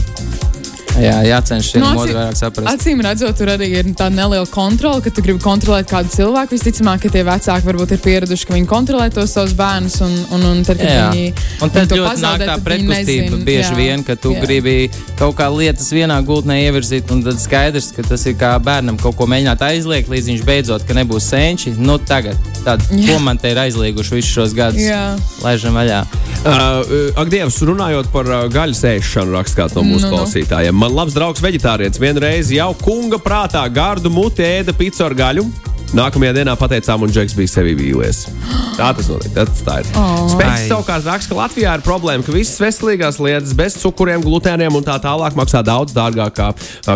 jā, 1.01 1.15
jācenšas 1.25 1.73
vienam 1.77 1.93
Nu, 1.95 2.01
otru 2.03 2.13
vairāk 2.13 2.37
saprast. 2.37 2.69
Acīm 2.69 3.01
redzot, 3.03 3.35
tur 3.37 3.49
arī 3.53 3.69
ir 3.79 3.89
tāda 3.97 4.13
neliela 4.15 4.47
kontrole, 4.49 5.01
ka 5.03 5.11
tu 5.13 5.23
gribi 5.25 5.41
kontrolēt 5.43 5.89
kādu 5.89 6.11
cilvēku. 6.13 6.53
Visticamāk, 6.57 7.01
ka 7.05 7.11
tie 7.13 7.23
vecāki 7.27 7.67
varbūt 7.69 7.95
ir 7.95 8.01
pieraduši, 8.03 8.47
ka 8.49 8.55
viņi 8.57 8.69
kontrolē 8.69 9.07
tos 9.13 9.33
savus 9.33 9.55
bērnus, 9.57 9.97
un, 10.05 10.13
un, 10.35 10.45
un 10.51 10.61
tad, 10.67 10.77
kad 10.81 10.91
Jā. 10.91 11.07
viņi 11.09 11.33
Un 11.63 11.73
tad 11.73 11.93
ļoti 11.93 12.05
pazaudē, 12.09 12.45
nāk 12.45 12.51
tā 12.51 12.57
pretkustība 12.67 13.39
bieži 13.47 13.71
Jā, 13.71 13.77
vien, 13.79 14.03
ka 14.05 14.17
tu 14.19 14.33
jā. 14.35 14.43
gribi 14.45 14.75
kaut 15.19 15.37
kā 15.39 15.47
lietas 15.53 15.89
vienā 15.95 16.19
gultnē 16.25 16.59
ievirzīt, 16.67 17.09
un 17.13 17.23
tad 17.25 17.41
skaidrs, 17.41 17.91
ka 17.95 18.05
tas 18.07 18.25
ir 18.29 18.37
kā 18.39 18.53
bērnam 18.63 18.99
kaut 19.01 19.17
ko 19.19 19.27
mēģināt 19.31 19.63
aizliegt, 19.69 20.11
līdz 20.13 20.31
viņš 20.33 20.45
beidzot, 20.47 20.85
ka 20.87 20.97
nebūs 20.97 21.29
senči. 21.33 21.73
Nu, 21.79 21.97
tagad, 21.97 22.37
tad, 22.65 22.83
ko 22.91 23.17
man 23.23 23.39
te 23.41 23.53
ir 23.53 23.61
aizlieguši 23.65 24.19
visus 24.19 24.33
šos 24.35 24.53
gadus? 24.57 24.83
Jā. 24.83 25.15
Laižam 25.43 25.77
vaļā. 25.79 26.03
Uh, 26.43 27.13
ak, 27.15 27.29
Dievs, 27.31 27.61
runājot 27.63 28.09
par 28.11 28.27
uh, 28.27 28.41
gaļas 28.51 28.81
ēšanu, 28.89 29.31
raksta 29.37 29.61
kāds 29.61 29.77
no 29.77 29.85
mūsu 29.87 30.03
Nu, 30.03 30.09
nu. 30.09 30.17
klausītājiem. 30.17 30.75
Man 30.83 30.97
labs 30.97 31.13
draugs 31.15 31.39
vegetārietis 31.39 31.95
vienreiz 31.95 32.49
jau 32.51 32.73
kunga 32.75 33.15
prātā 33.15 33.61
gardu 33.71 34.09
muti 34.11 34.43
ēda 34.43 34.73
picu 34.75 35.05
ar 35.05 35.13
gaļu. 35.15 35.45
Nākamajā 35.95 36.33
dienā 36.35 36.57
pateicām, 36.59 37.05
un 37.05 37.13
Džeks 37.13 37.37
bija 37.37 37.51
sevi 37.53 37.71
vīlies. 37.79 38.25
Tā 38.79 38.89
tas 38.97 39.07
notiek. 39.07 39.31
Tas 39.31 39.61
tā 39.63 39.77
ir. 39.79 39.87
Oh. 39.95 40.25
Spēks 40.33 40.65
savukārt 40.67 41.07
raksta, 41.07 41.31
ka 41.31 41.37
Latvijā 41.37 41.77
ir 41.77 41.85
problēma, 41.85 42.25
ka 42.27 42.35
visas 42.35 42.59
veselīgās 42.59 43.21
lietas 43.23 43.53
bez 43.55 43.77
cukuriem, 43.79 44.25
glutēniem 44.25 44.75
un 44.75 44.83
tā 44.83 44.97
tālāk 44.99 45.37
maksā 45.39 45.63
daudz 45.63 45.95
dārgāk 45.95 46.35
kā, 46.35 46.49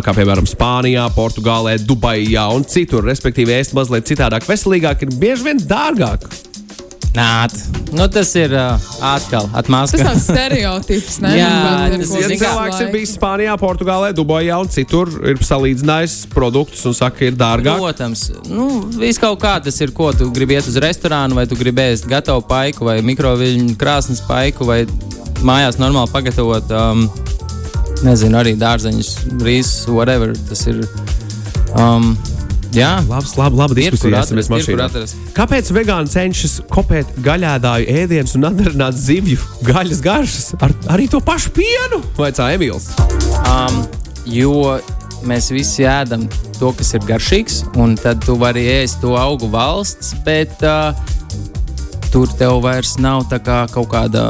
kā 0.03 0.15
piemēram 0.19 0.49
Spānijā, 0.51 1.07
Portugālē, 1.15 1.77
Dubajā 1.87 2.43
un 2.57 2.67
citur. 2.67 3.07
Respektīvi, 3.07 3.55
ēst 3.55 3.77
mazliet 3.77 4.11
citādāk, 4.11 4.49
veselīgāk 4.51 5.07
ir 5.07 5.15
bieži 5.15 5.47
vien 5.47 5.63
dārgāk. 5.63 6.27
Nā, 7.17 7.47
nu, 7.97 8.05
tas 8.13 8.29
ir 8.37 8.51
uh, 8.53 8.75
atkal 9.01 9.47
Tas 9.47 9.55
atmāskās. 9.63 10.03
tāds 10.05 10.25
stereotips, 10.27 11.15
ne? 11.23 11.31
Jā, 11.39 11.47
Par 11.65 11.95
tas 11.95 12.11
ko 12.11 12.19
Ja 12.21 12.27
cilvēks 12.29 12.81
ir 12.83 12.91
bijis 12.93 13.13
Spānijā, 13.17 13.55
Portugālē, 13.57 14.11
Dubajā 14.13 14.59
un 14.61 14.69
citur, 14.69 15.09
ir 15.25 15.41
salīdzinājis 15.41 16.17
produktus 16.33 16.85
un 16.85 16.93
saka, 16.97 17.17
ka 17.17 17.29
ir 17.31 17.39
dārgāk. 17.39 17.81
Protams, 17.81 18.27
nu, 18.51 18.67
viss 18.99 19.17
kaut 19.21 19.39
kā 19.41 19.55
tas 19.65 19.81
ir, 19.81 19.95
ko 19.97 20.11
tu 20.13 20.29
gribi 20.35 20.59
iet 20.59 20.69
uz 20.69 20.77
restorānu, 20.83 21.39
vai 21.39 21.47
tu 21.49 21.57
gribi 21.57 21.87
ēst 21.87 22.05
gatavu 22.11 22.45
paiku, 22.45 22.85
vai 22.85 22.99
mikroviļņu 23.07 23.77
krāsnes 23.81 24.21
paiku, 24.29 24.69
vai 24.69 24.83
mājās 25.41 25.81
normāli 25.81 26.13
pagatavot, 26.13 26.69
um, 26.77 27.07
nezinu, 28.05 28.37
arī 28.43 28.53
dārzeņus, 28.61 29.13
rīsus, 29.41 29.87
whatever. 29.89 30.37
Tas 30.51 30.67
ir. 30.69 30.83
Um, 31.77 32.13
jā, 32.77 32.91
Labs, 33.09 33.33
labi, 33.39 33.59
labi 33.59 33.77
diskusijas. 33.81 34.31
atrast, 34.31 34.49
atrast. 34.85 35.21
Kāpēc 35.37 35.71
vegāni 35.75 36.11
cenšas 36.11 36.59
kopēt 36.71 37.15
gaļādāju 37.25 37.89
ēdienus 38.03 38.37
un 38.39 38.49
atdarināt 38.51 38.97
zivju 38.99 39.39
gaļas 39.67 40.03
garšas 40.05 40.51
ar 40.61 40.75
arī 40.95 41.09
to 41.11 41.21
pašu 41.23 41.53
pienu? 41.57 42.01
Vai 42.19 42.31
tā 42.35 42.51
Emīls? 42.55 42.91
um, 43.43 43.81
jo 44.29 44.77
mēs 45.27 45.51
visi 45.53 45.85
ēdam 45.87 46.27
to, 46.59 46.71
kas 46.77 46.93
ir 46.97 47.05
garšīgs, 47.07 47.61
un 47.81 47.95
tad 47.99 48.23
tu 48.25 48.37
vari 48.39 48.65
ēst 48.79 49.01
to 49.03 49.15
augu 49.19 49.49
valsts, 49.53 50.13
bet 50.25 50.61
uh, 50.65 50.93
tu 52.07 52.23
tur 52.25 52.31
tev 52.39 52.61
vairs 52.63 52.95
nav 53.01 53.25
kā 53.29 53.59
kaut 53.73 53.89
kāda 53.91 54.23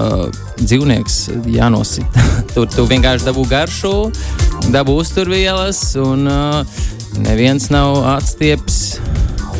dzīvnieks 0.59 1.17
jānosita. 1.53 2.23
tur 2.55 2.67
tu 2.73 2.87
vienkārši 2.89 3.27
dabū 3.29 3.45
garšu, 3.49 3.93
dabū 4.73 4.97
uzturvielas, 5.01 5.81
un 6.01 6.27
uh, 6.27 6.63
neviens 7.23 7.69
nav 7.73 8.01
atstieps 8.17 8.97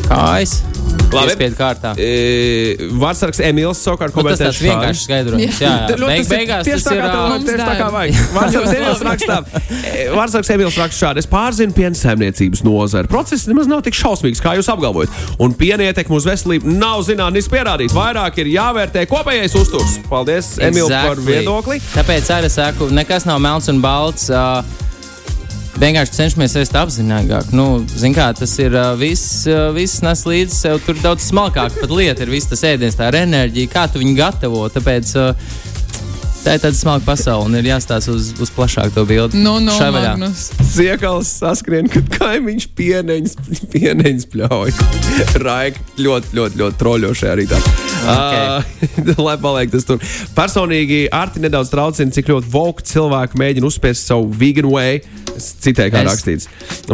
kājas. 0.08 0.60
Labi. 1.08 1.30
Piespiedu 1.32 1.56
kārtā. 1.56 1.90
E, 2.00 2.88
Vārtsargs 3.00 3.38
Emīls 3.44 3.78
savukārt 3.80 4.12
Nu, 4.12 4.20
tas 4.26 4.40
komentē 4.40 4.48
vienkāršs 4.60 5.04
skaidrojums. 5.06 5.60
Jā, 5.62 5.70
jā. 5.88 5.96
Beig, 6.02 6.18
tas 6.20 6.28
ir 6.28 6.32
beigās 6.34 6.66
tieši 6.68 6.84
tas 6.84 6.88
tā 6.88 6.96
ir. 6.96 7.00
kā 7.00 7.12
tev- 7.14 7.46
tieši 7.46 7.60
tā 7.62 7.76
kā 7.78 7.86
vajag. 7.94 8.18
Vārtsargs 8.34 8.72
Emīls 8.76 9.04
rakstā. 9.06 9.36
e, 9.88 10.02
Vārtsargs 10.12 10.50
Emīls 10.52 10.76
raksta 10.82 10.98
šādi. 11.00 11.22
Es 11.24 11.28
pārzinu 11.32 11.72
piensaimniecības 11.76 12.62
nozari. 12.66 13.08
Process 13.08 13.46
nemaz 13.48 13.70
nav 13.72 13.80
tik 13.86 13.96
šausmīgs, 13.96 14.42
kā 14.44 14.52
jūs 14.58 14.68
apgalvojat. 14.72 15.16
Un 15.40 15.54
piena 15.56 15.88
ietekme 15.88 16.18
uz 16.20 16.28
veselību 16.28 16.74
nav 16.76 17.00
zinātniski 17.08 17.54
pierādīta. 17.56 17.96
Vairāk 17.96 18.42
ir 18.44 18.52
jāvērtē 18.52 19.06
kopējais 19.08 19.56
uzturs. 19.60 19.96
Paldies, 20.12 20.58
Emīl, 20.60 20.90
par 20.92 21.16
Exactly. 21.16 21.30
viedokli. 21.32 21.80
Tāpēc 21.96 22.28
arī 22.36 22.52
saku, 22.52 22.90
nekas 22.92 23.24
nav 23.28 23.40
melns 23.40 23.68
un 23.72 23.80
balts. 23.84 24.28
Uh, 24.28 24.60
Vienkārši 25.78 26.16
cenšamies 26.16 26.56
ēst 26.58 26.74
apzināti. 26.74 27.54
Nu, 27.54 27.84
zin 27.86 28.14
kā, 28.16 28.32
tas 28.34 28.50
ir 28.58 28.74
viss, 28.98 29.44
viss 29.76 30.02
nes 30.02 30.24
līdzi 30.26 30.56
sev. 30.56 30.80
Tur 30.82 30.98
daudz 30.98 31.28
smalkāk 31.28 31.76
pat 31.78 31.92
lieta 31.94 32.24
ir 32.24 32.32
viss 32.32 32.50
tas 32.50 32.64
ēdiens, 32.66 32.96
tā 32.98 33.12
ir 33.12 33.20
enerģija, 33.20 33.70
kā 33.70 33.84
tu 33.86 34.02
viņu 34.02 34.16
gatavo. 34.18 34.64
Tāpēc 34.74 35.12
tā 36.42 36.56
ir 36.56 36.64
tāda 36.64 36.74
smalka 36.74 37.06
pasaule 37.06 37.46
un 37.46 37.54
ir 37.60 37.70
jāstāsta 37.70 38.10
uz, 38.10 38.32
uz 38.42 38.50
plašāku 38.56 38.96
to 38.96 39.04
bildi. 39.06 39.38
Nu, 39.38 39.60
no, 39.62 39.76
Šai 39.78 39.92
vaļā. 39.94 40.16
Ziekals 40.72 41.30
saskrien, 41.44 41.86
kad 41.92 42.10
kaimiņš 42.16 42.66
pieneņas, 42.78 43.38
pieneņas 43.70 44.26
pļauj. 44.34 44.74
Raika 45.46 45.86
ļoti, 45.94 46.34
ļoti, 46.40 46.62
ļoti 46.64 46.82
troļo 46.82 47.14
šajā 47.22 47.38
rītā. 47.38 47.62
Okay. 47.98 48.44
Uh, 49.08 49.24
lai 49.26 49.36
paliek 49.42 49.70
tas 49.72 49.84
tur. 49.88 49.98
Personīgi 50.36 51.06
Arti 51.14 51.42
nedaudz 51.42 51.70
traucina, 51.72 52.12
cik 52.14 52.30
ļoti 52.32 52.50
voku 52.52 52.84
cilvēki 52.86 53.40
mēģina 53.40 53.68
uzspiest 53.68 54.06
savu 54.08 54.28
vegan 54.38 54.68
way. 54.70 55.00
Es 55.34 55.50
citēju, 55.62 55.92
kā 55.94 56.02
Es- 56.02 56.08
rakstīts. 56.10 56.48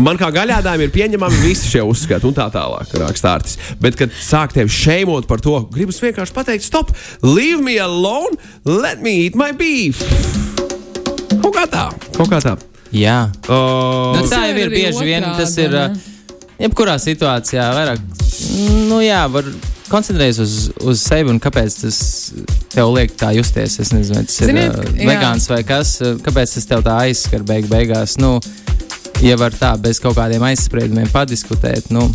Man 0.05 0.19
kā 0.21 0.29
gaļādājiem 0.35 0.87
ir 0.87 0.93
pieņemami 0.95 1.43
visi 1.45 1.71
šie 1.73 1.85
uzskati, 1.87 2.27
un 2.29 2.35
tā 2.37 2.49
tālāk, 2.53 2.91
raksta 3.01 3.35
Artis. 3.39 3.59
Bet, 3.81 3.97
kad 4.01 4.13
sāk 4.21 4.53
tevi 4.57 4.73
šeimot 4.73 5.29
par 5.31 5.41
to, 5.45 5.57
gribas 5.73 6.01
vienkārši 6.03 6.35
pateikt, 6.37 6.67
stop, 6.67 6.93
leave 7.23 7.63
me 7.65 7.77
alone, 7.81 8.37
let 8.65 9.01
me 9.05 9.15
eat 9.27 9.37
my 9.39 9.53
beef. 9.57 10.03
Kaut 11.45 11.53
kā 11.57 11.67
tā, 11.69 11.87
kaut 12.17 12.31
kā 12.33 12.41
tā. 12.45 12.57
Jā. 12.95 13.29
Uh, 13.51 14.15
Nu, 14.15 14.27
tā 14.31 14.45
jau 14.49 14.59
ir 14.63 14.71
bieži 14.73 15.03
vien. 15.09 15.25
Tas 15.37 15.57
ir 15.59 15.73
uh, 15.75 15.97
jebkurā 16.63 16.95
situācijā 17.03 17.65
vairāk. 17.75 18.03
Nu, 18.89 19.01
jā, 19.03 19.25
var 19.33 19.49
koncentrēties 19.91 20.41
uz, 20.43 20.55
uz 20.85 21.03
sevi 21.05 21.33
un 21.33 21.41
kāpēc 21.43 21.79
tas 21.83 21.99
tev 22.73 22.93
liek 22.97 23.15
tā 23.21 23.33
justies. 23.37 23.79
Es 23.83 23.93
nezinu, 23.95 24.19
vai 24.21 24.27
tas 24.29 24.39
ir 24.41 24.53
Ziniet, 24.53 24.77
uh, 24.79 24.93
jā. 24.95 25.09
vegāns 25.13 25.49
vai 25.51 25.63
kas. 25.67 25.97
uh, 26.05 26.15
Kāpēc 26.25 26.57
tas 26.59 26.71
tev 26.71 26.85
tā 26.87 26.99
aizskar 27.07 27.45
beig 27.47 27.69
beigās? 27.71 28.17
Nu, 28.23 28.37
ja 29.25 29.37
var 29.41 29.55
tā 29.57 29.75
bez 29.81 30.01
kaut 30.03 30.19
kādiem 30.19 30.45
aizspriedumiem 30.51 31.11
padiskutēt. 31.15 31.93
Nu, 31.95 32.09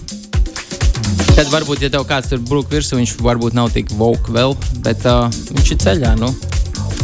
Tad 1.39 1.47
varbūt, 1.53 1.85
ja 1.85 1.89
tev 1.93 2.03
kāds 2.07 2.27
tur 2.27 2.41
brūk 2.43 2.67
virsū, 2.73 2.97
viņš 2.99 3.13
varbūt 3.23 3.55
nav 3.55 3.69
tik 3.71 3.93
vogue 3.95 4.33
vēl, 4.35 4.55
bet 4.83 5.05
uh, 5.07 5.29
viņš 5.55 5.69
ir 5.71 5.77
ceļā. 5.85 6.11
Nu. 6.19 6.33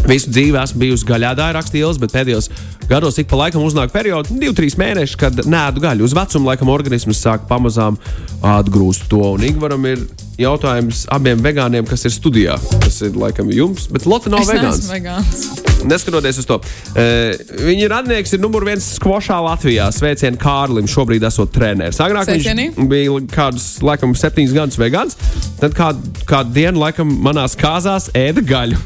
Visu 0.10 0.30
dzīvi 0.30 0.60
esmu 0.60 0.82
bijusi 0.82 1.08
gaļādā, 1.08 1.48
rakstījusi, 1.56 2.02
bet 2.04 2.14
pēdējos 2.14 2.50
gados 2.90 3.18
ik 3.22 3.30
pa 3.32 3.40
laikam 3.40 3.64
uznāk 3.66 3.94
periods, 3.96 4.34
2-3 4.36 4.76
mēneši, 4.82 5.18
kad 5.22 5.40
nēdu 5.48 5.82
gaļu. 5.86 6.06
Uz 6.06 6.14
vecumu 6.18 6.52
laikam 6.52 6.70
organisms 6.74 7.24
sāk 7.24 7.48
pamazām 7.50 7.98
atgrūst 8.44 9.08
to. 9.10 9.24
Un 9.38 9.48
Igvaram 9.48 9.88
ir 9.90 10.04
jautājums 10.42 11.06
abiem 11.14 11.40
vegāniem, 11.44 11.86
kas 11.88 12.06
ir 12.08 12.14
studijā. 12.16 12.56
Tas 12.84 12.98
ir 13.06 13.16
laikam 13.20 13.50
jums, 13.54 13.88
bet 13.92 14.06
Lotte 14.10 14.30
nav 14.34 14.42
Es 14.44 14.50
vegāns. 14.52 14.90
vegāns. 14.92 15.46
Neskatoties 15.86 16.40
uz 16.42 16.48
to, 16.50 16.56
uh, 16.58 17.44
viņa 17.68 17.90
radnieks 17.92 18.34
ir 18.34 18.42
numur 18.42 18.66
viens 18.66 18.86
skvošā 18.98 19.38
Latvijā. 19.46 19.90
Sveicienu 19.94 20.40
Kārlim, 20.42 20.88
šobrīd 20.90 21.24
esot 21.28 21.52
treneris. 21.54 22.00
Agrāk 22.02 22.26
Sveicieni. 22.30 22.72
viņš 22.76 22.90
bija 22.90 23.20
kādus, 23.36 23.68
laikam, 23.86 24.16
septiņus 24.18 24.56
gadus 24.56 24.80
vegāns. 24.82 25.18
Tad 25.62 25.76
kādu, 25.78 26.12
kādu 26.26 26.56
dienu, 26.58 26.80
laikam, 26.82 27.12
manās 27.22 27.56
kāzās 27.60 28.10
ēda 28.18 28.42
gaļu. 28.46 28.82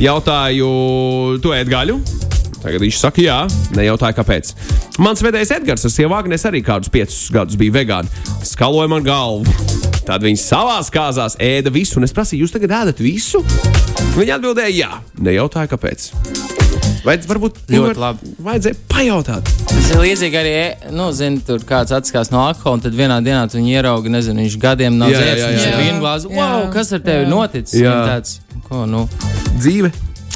Jautāju, 0.00 0.68
tu 1.42 1.52
ēd 1.52 1.68
gaļu? 1.68 1.98
Tagad 2.60 2.80
viņš 2.84 2.96
saka, 3.00 3.22
jā, 3.24 3.38
nejautāju, 3.76 4.16
kāpēc. 4.20 4.52
Mans 5.00 5.22
vedējs 5.24 5.54
Edgars 5.56 5.84
ar 5.88 5.92
sievu 5.94 6.16
Agnēs 6.16 6.44
arī 6.48 6.60
kādus 6.64 6.92
piecus 6.92 7.30
gadus 7.32 7.56
bija 7.60 7.72
vegāns. 7.80 8.12
Skaloja 8.44 8.88
man 8.92 9.04
galvu. 9.04 9.69
Tad 10.06 10.24
viņš 10.24 10.42
savā 10.42 10.78
kāzās 10.92 11.36
ēda 11.42 11.72
visu, 11.74 11.98
un 12.00 12.06
es 12.08 12.14
prasīju, 12.16 12.46
jūs 12.46 12.54
tagad 12.54 12.72
ēdat 12.80 13.02
visu? 13.04 13.42
Viņa 14.16 14.38
atbildēja, 14.38 14.72
jā, 14.74 14.90
nejautāju, 15.20 15.70
kāpēc. 15.74 16.10
Vai 17.04 17.16
varbūt 17.24 17.62
Ļoti 17.64 17.76
Ingvar, 17.78 18.00
labi. 18.02 18.32
Vajadzēja 18.44 18.76
pajautāt. 18.90 19.48
Tas 19.70 19.88
ir 19.88 20.02
līdzīgi 20.02 20.36
arī, 20.40 20.52
e, 20.58 20.92
nu, 20.92 21.08
zini, 21.16 21.40
tur 21.46 21.64
kāds 21.68 21.94
atskās 21.96 22.32
no 22.32 22.42
alkohola, 22.44 22.76
un 22.76 22.84
tad 22.84 22.98
vienā 22.98 23.16
dienā 23.24 23.46
tu 23.48 23.56
viņu 23.56 23.72
ieraugi, 23.72 24.12
nezinu, 24.12 24.44
viņš 24.44 24.58
gadiem 24.60 25.00
nav 25.00 25.14
dzēris, 25.14 25.46
viņš 25.46 25.64
ir 25.70 25.80
vienu 25.80 26.04
glāzi. 26.04 26.34
Wow, 26.36 26.68
kas 26.74 26.92
ar 26.96 27.04
tevi 27.06 27.24
Jā. 27.24 27.32
noticis? 27.32 27.80
Jā. 27.80 27.96
Un 27.96 28.12
Tāds, 28.12 28.38
ko, 28.68 28.84
nu, 28.90 29.06
Dzīve. 29.56 29.92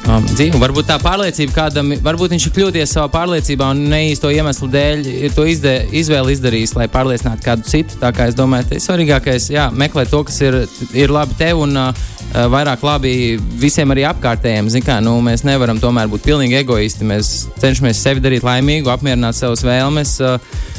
Um, 0.09 0.25
dzīve. 0.29 0.59
Varbūt 0.63 0.89
tā 0.89 0.97
pārliecība 1.03 1.55
kādam, 1.57 1.93
varbūt 2.05 2.35
viņš 2.35 2.49
ir 2.49 2.55
kļūdījies 2.57 2.95
savā 2.97 3.09
pārliecībā 3.15 3.69
un 3.75 3.85
neīsto 3.91 4.31
iemeslu 4.33 4.69
dēļ 4.73 5.07
ir 5.29 5.37
to 5.37 5.47
izde, 5.49 5.75
izvēli 5.97 6.37
izdarījis, 6.37 6.75
lai 6.79 6.89
pārliecinātu 6.93 7.47
kādu 7.47 7.69
citu. 7.69 7.99
Tā 8.03 8.13
kā 8.15 8.29
es 8.31 8.39
domāju, 8.39 8.69
tas 8.71 8.81
ir 8.81 8.85
svarīgākais, 8.87 9.49
jā, 9.55 9.69
meklēt 9.75 10.13
to, 10.13 10.23
kas 10.29 10.41
ir, 10.45 10.61
ir 10.97 11.15
labi 11.15 11.39
tev 11.41 11.65
un 11.65 11.77
uh, 11.81 11.91
uh, 11.91 12.45
vairāk 12.53 12.85
labi 12.87 13.15
visiem 13.61 13.95
arī 13.95 14.07
apkārtējiem. 14.11 14.71
Zin 14.73 14.85
Kā, 14.85 14.99
nu, 15.01 15.17
mēs 15.25 15.47
nevaram 15.49 15.81
tomēr 15.81 16.11
būt 16.13 16.27
pilnīgi 16.27 16.59
egoisti. 16.61 17.07
Mēs 17.09 17.35
cenšamies 17.63 18.03
sevi 18.05 18.21
darīt 18.25 18.45
laimīgu, 18.45 18.93
apmierināt 18.93 19.39
savas 19.39 19.65
vēlmes. 19.67 20.19
Uh, 20.21 20.73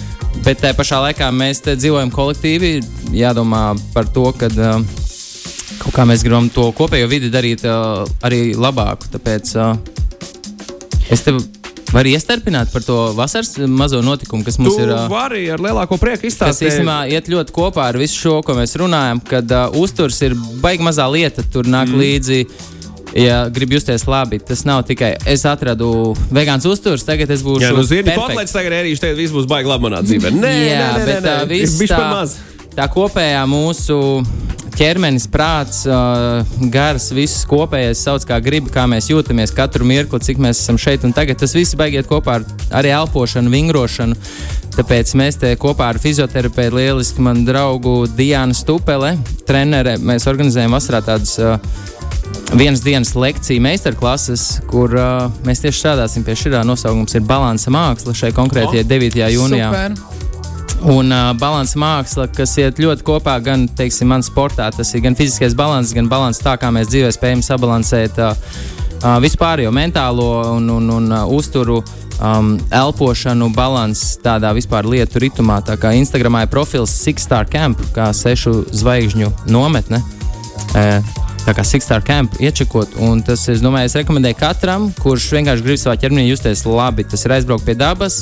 Bet 0.44 0.60
tajā 0.60 0.76
pašā 0.76 0.98
laikā 1.00 1.30
mēs 1.32 1.62
dzīvojam 1.64 2.12
kolektīvi. 2.14 2.82
Jādomā 3.16 3.70
par 3.94 4.10
to, 4.12 4.28
ka 4.36 4.50
uh, 4.52 5.05
kaut 5.82 5.94
kā 5.96 6.06
mēs 6.08 6.24
gribam 6.26 6.48
to 6.54 6.70
kopējo 6.76 7.10
vidi 7.12 7.32
darīt 7.34 7.66
uh, 7.68 8.06
arī 8.26 8.54
labāku. 8.58 9.10
Tāpēc 9.16 9.54
uh, 9.60 9.76
es 11.12 11.24
tev 11.26 11.42
varu 11.96 12.12
iestarpināt 12.12 12.72
par 12.74 12.84
to 12.84 12.98
vasaras 13.16 13.56
mazo 13.72 14.02
notikumu, 14.04 14.44
kas 14.46 14.60
mums 14.60 14.76
Tu 14.76 14.84
ir. 14.84 14.92
Uh, 14.92 15.08
vari 15.12 15.46
ar 15.54 15.62
lielāko 15.64 16.00
prieku 16.02 16.26
Tas 16.26 16.34
izstāstīt. 16.34 16.72
īstenībā 16.72 16.98
iet 17.14 17.30
ļoti 17.32 17.56
kopā 17.56 17.90
ar 17.92 18.00
visu 18.00 18.20
šo, 18.26 18.38
ko 18.46 18.58
mēs 18.58 18.76
runājam, 18.82 19.22
kad 19.24 19.52
uh, 19.52 19.78
uzturs 19.80 20.20
ir 20.26 20.36
baigi 20.64 20.86
mazā 20.86 21.08
lieta, 21.12 21.46
tur 21.54 21.70
nāk 21.70 21.92
mm. 21.92 22.02
līdzi. 22.04 22.40
Ja 23.16 23.46
gribi 23.48 23.78
justies 23.78 24.04
labi, 24.12 24.42
tas 24.44 24.66
nav 24.68 24.82
tikai 24.90 25.14
es 25.32 25.46
atradu 25.48 25.88
vegāns 26.36 26.66
uzturs, 26.68 27.06
tagad 27.08 27.30
es 27.32 27.46
būšu. 27.46 27.64
Jā, 27.64 27.70
nu 27.78 27.86
zini, 27.88 28.12
kotlets 28.12 28.52
tagad 28.52 28.76
ērīši, 28.82 29.00
tagad 29.06 29.22
viss 29.22 29.32
būs 29.32 29.48
baigi 29.48 29.72
labi 29.72 29.88
manā 29.88 30.02
dzīvē. 30.04 30.34
Nē, 30.36 30.52
Jā, 30.52 30.82
nē, 30.82 30.90
nē, 30.98 31.06
bet 31.06 31.24
nē, 31.24 31.38
uh, 31.38 31.46
nē. 31.46 31.48
viss 31.54 31.80
tā, 31.86 31.96
par 31.96 32.12
maz. 32.12 32.36
Tā 32.76 32.88
kopējā 32.92 33.44
mūsu 33.48 33.98
ķermenis, 34.76 35.28
prāts, 35.32 35.84
gars, 36.72 37.08
viss 37.16 37.46
kopējais 37.48 38.02
sauc 38.04 38.26
kā 38.28 38.40
gribi, 38.44 38.72
kā 38.74 38.84
mēs 38.92 39.08
jūtamies 39.12 39.54
katru 39.56 39.88
mirkli, 39.88 40.20
cik 40.20 40.42
mēs 40.44 40.60
esam 40.64 40.80
šeit 40.82 41.06
un 41.08 41.16
tagad. 41.16 41.40
Tas 41.40 41.56
viss 41.56 41.78
beigiet 41.80 42.10
kopā 42.10 42.40
ar 42.40 42.48
arī 42.82 42.92
elpošanu, 42.98 43.52
vingrošanu. 43.54 44.18
Tāpēc 44.76 45.14
mēs 45.16 45.40
te 45.40 45.54
kopā 45.60 45.94
ar 45.94 46.00
fizioterapeitu, 46.04 46.76
lieliski 46.82 47.24
manu 47.24 47.46
draugu 47.48 48.02
Diānu 48.12 48.58
Stupele, 48.58 49.14
trenere, 49.48 49.96
mēs 50.04 50.28
organizējam 50.28 50.76
vasarā 50.76 51.00
tādas 51.06 51.38
uh, 51.40 51.56
vienas 52.60 52.84
dienas 52.84 53.14
lekciju 53.16 53.64
meistarklases, 53.64 54.50
kur 54.68 54.92
uh, 55.00 55.32
mēs 55.48 55.64
tieši 55.64 55.86
strādāsim 55.86 56.28
pie 56.28 56.36
šī 56.36 56.52
nosaukuma. 56.68 57.08
ir 57.16 57.24
balansa 57.24 57.72
māksla 57.72 58.18
šai 58.18 58.36
konkrētajai 58.36 58.84
9. 58.84 59.24
jūnijā. 59.38 59.72
Super. 59.72 60.15
Un 60.86 61.10
uh, 61.10 61.32
balanss 61.34 61.74
māksla, 61.82 62.28
kas 62.30 62.52
iet 62.62 62.78
ļoti 62.78 63.02
kopā 63.08 63.40
gan, 63.42 63.64
teiksim, 63.66 64.12
man 64.12 64.22
sportā, 64.22 64.68
tas 64.70 64.92
ir 64.94 65.02
gan 65.02 65.16
fiziskais 65.18 65.56
balanss, 65.58 65.96
gan 65.98 66.06
balanss 66.12 66.44
tā, 66.46 66.54
kā 66.62 66.70
mēs 66.70 66.92
dzīvē 66.92 67.10
spējam 67.16 67.42
sabalansēt 67.42 68.20
uh, 68.22 68.36
uh, 69.00 69.16
vispārējo 69.24 69.72
mentālo 69.74 70.28
un, 70.54 70.70
un, 70.78 70.92
un 71.00 71.12
uh, 71.12 71.24
uzturu. 71.34 71.82
Um, 72.16 72.54
elpošanu, 72.72 73.50
balanss 73.52 74.14
tādā 74.24 74.54
vispār 74.56 74.88
lietu 74.88 75.20
ritmā. 75.20 75.58
Tā 75.68 75.76
kā 75.76 75.90
Instagramā 76.00 76.46
ir 76.46 76.52
profils 76.54 76.94
Six 76.96 77.26
Star 77.28 77.50
Camp, 77.52 77.82
kā 77.92 78.06
sešu 78.16 78.62
zvaigžņu 78.72 79.34
nometne. 79.52 80.00
E, 80.80 80.86
tā 81.44 81.52
kā 81.58 81.66
Six 81.68 81.84
Star 81.90 82.06
Camp 82.08 82.40
iečakot, 82.40 82.96
un 83.04 83.20
tas, 83.20 83.44
es 83.52 83.60
domāju, 83.60 83.92
es 83.92 83.98
rekomendēju 84.00 84.40
katram, 84.40 84.88
kurš 85.04 85.28
vienkārši 85.36 85.68
grib 85.68 85.82
savā 85.82 85.98
ķermenī 86.00 86.30
justies 86.30 86.64
labi. 86.64 87.04
Tas 87.04 87.28
ir 87.28 87.36
aizbraukt 87.36 87.68
pie 87.68 87.76
dabas, 87.84 88.22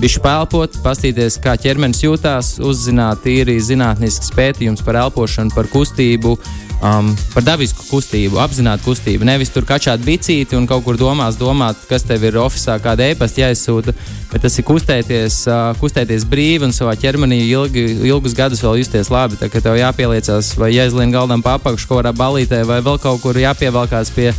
bišķi 0.00 0.20
pelpot, 0.24 0.76
paskatīties, 0.84 1.36
kā 1.44 1.56
ķermenis 1.60 2.00
jūtās, 2.00 2.54
uzzināt 2.64 3.20
tīri 3.26 3.58
zinātnisks 3.60 4.32
pētījums 4.32 4.80
par 4.86 4.96
elpošanu, 5.02 5.52
par 5.52 5.68
kustību, 5.68 6.38
um, 6.82 7.10
par 7.34 7.44
dabisku 7.44 7.84
kustību, 7.88 8.38
apzinātu 8.42 8.88
kustību. 8.88 9.26
Nevis 9.28 9.52
tur 9.52 9.66
kačāt 9.68 10.02
bicīti 10.04 10.56
un 10.58 10.66
kaut 10.70 10.84
kur 10.86 10.98
domās, 11.00 11.38
domāt, 11.40 11.80
kas 11.90 12.04
tev 12.08 12.24
ir 12.26 12.40
oficiālā, 12.40 12.80
kāda 12.82 13.10
e-pasta 13.12 13.44
jāizsūta, 13.44 13.94
bet 14.32 14.44
tas 14.44 14.58
ir 14.58 14.66
kustēties, 14.68 15.40
uh, 15.50 15.60
kustēties 15.80 16.26
brīvi 16.30 16.68
un 16.68 16.74
savā 16.76 16.96
ķermenī 17.00 17.42
ilgi, 17.48 17.86
ilgus 18.08 18.36
gadus 18.38 18.64
vēl 18.64 18.80
justies 18.82 19.12
labi. 19.12 19.38
Tā 19.40 19.50
kā 19.52 19.62
tev 19.64 19.78
jāpieliecās 19.80 20.54
vai 20.60 20.72
jāizlien 20.74 21.14
galdam 21.14 21.44
papakšu 21.44 21.90
kaut 21.90 22.02
kādā 22.02 22.14
balītē 22.16 22.64
vai 22.68 22.80
vēl 22.84 23.00
kaut 23.02 23.22
kur 23.24 23.38
jāpievelkās 23.38 24.12
pie, 24.16 24.32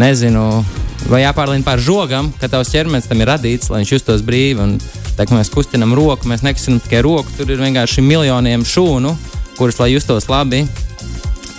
nezinu, 0.00 0.46
vai 1.10 1.24
jāpārlien 1.24 1.64
pār 1.66 1.82
žogam, 1.82 2.30
ka 2.40 2.50
tavs 2.52 2.72
ķermenis 2.72 3.10
tam 3.10 3.20
ir 3.22 3.32
radīts, 3.32 3.70
lai 3.72 3.82
viņš 3.82 3.96
justos 3.96 4.24
brīvi. 4.26 4.62
Un, 4.62 4.78
tā 5.18 5.26
kā 5.28 5.36
mēs 5.36 5.52
kustinām 5.52 5.92
roku, 5.96 6.28
mēs 6.30 6.44
nekustinām 6.46 6.80
tikai 6.84 7.02
roku, 7.04 7.34
tur 7.36 7.50
ir 7.52 7.60
vienkārši 7.60 8.04
miljoniem 8.04 8.64
šūnu, 8.64 9.12
kuras, 9.58 9.76
lai 9.82 9.90
justos 9.92 10.30
labi, 10.32 10.62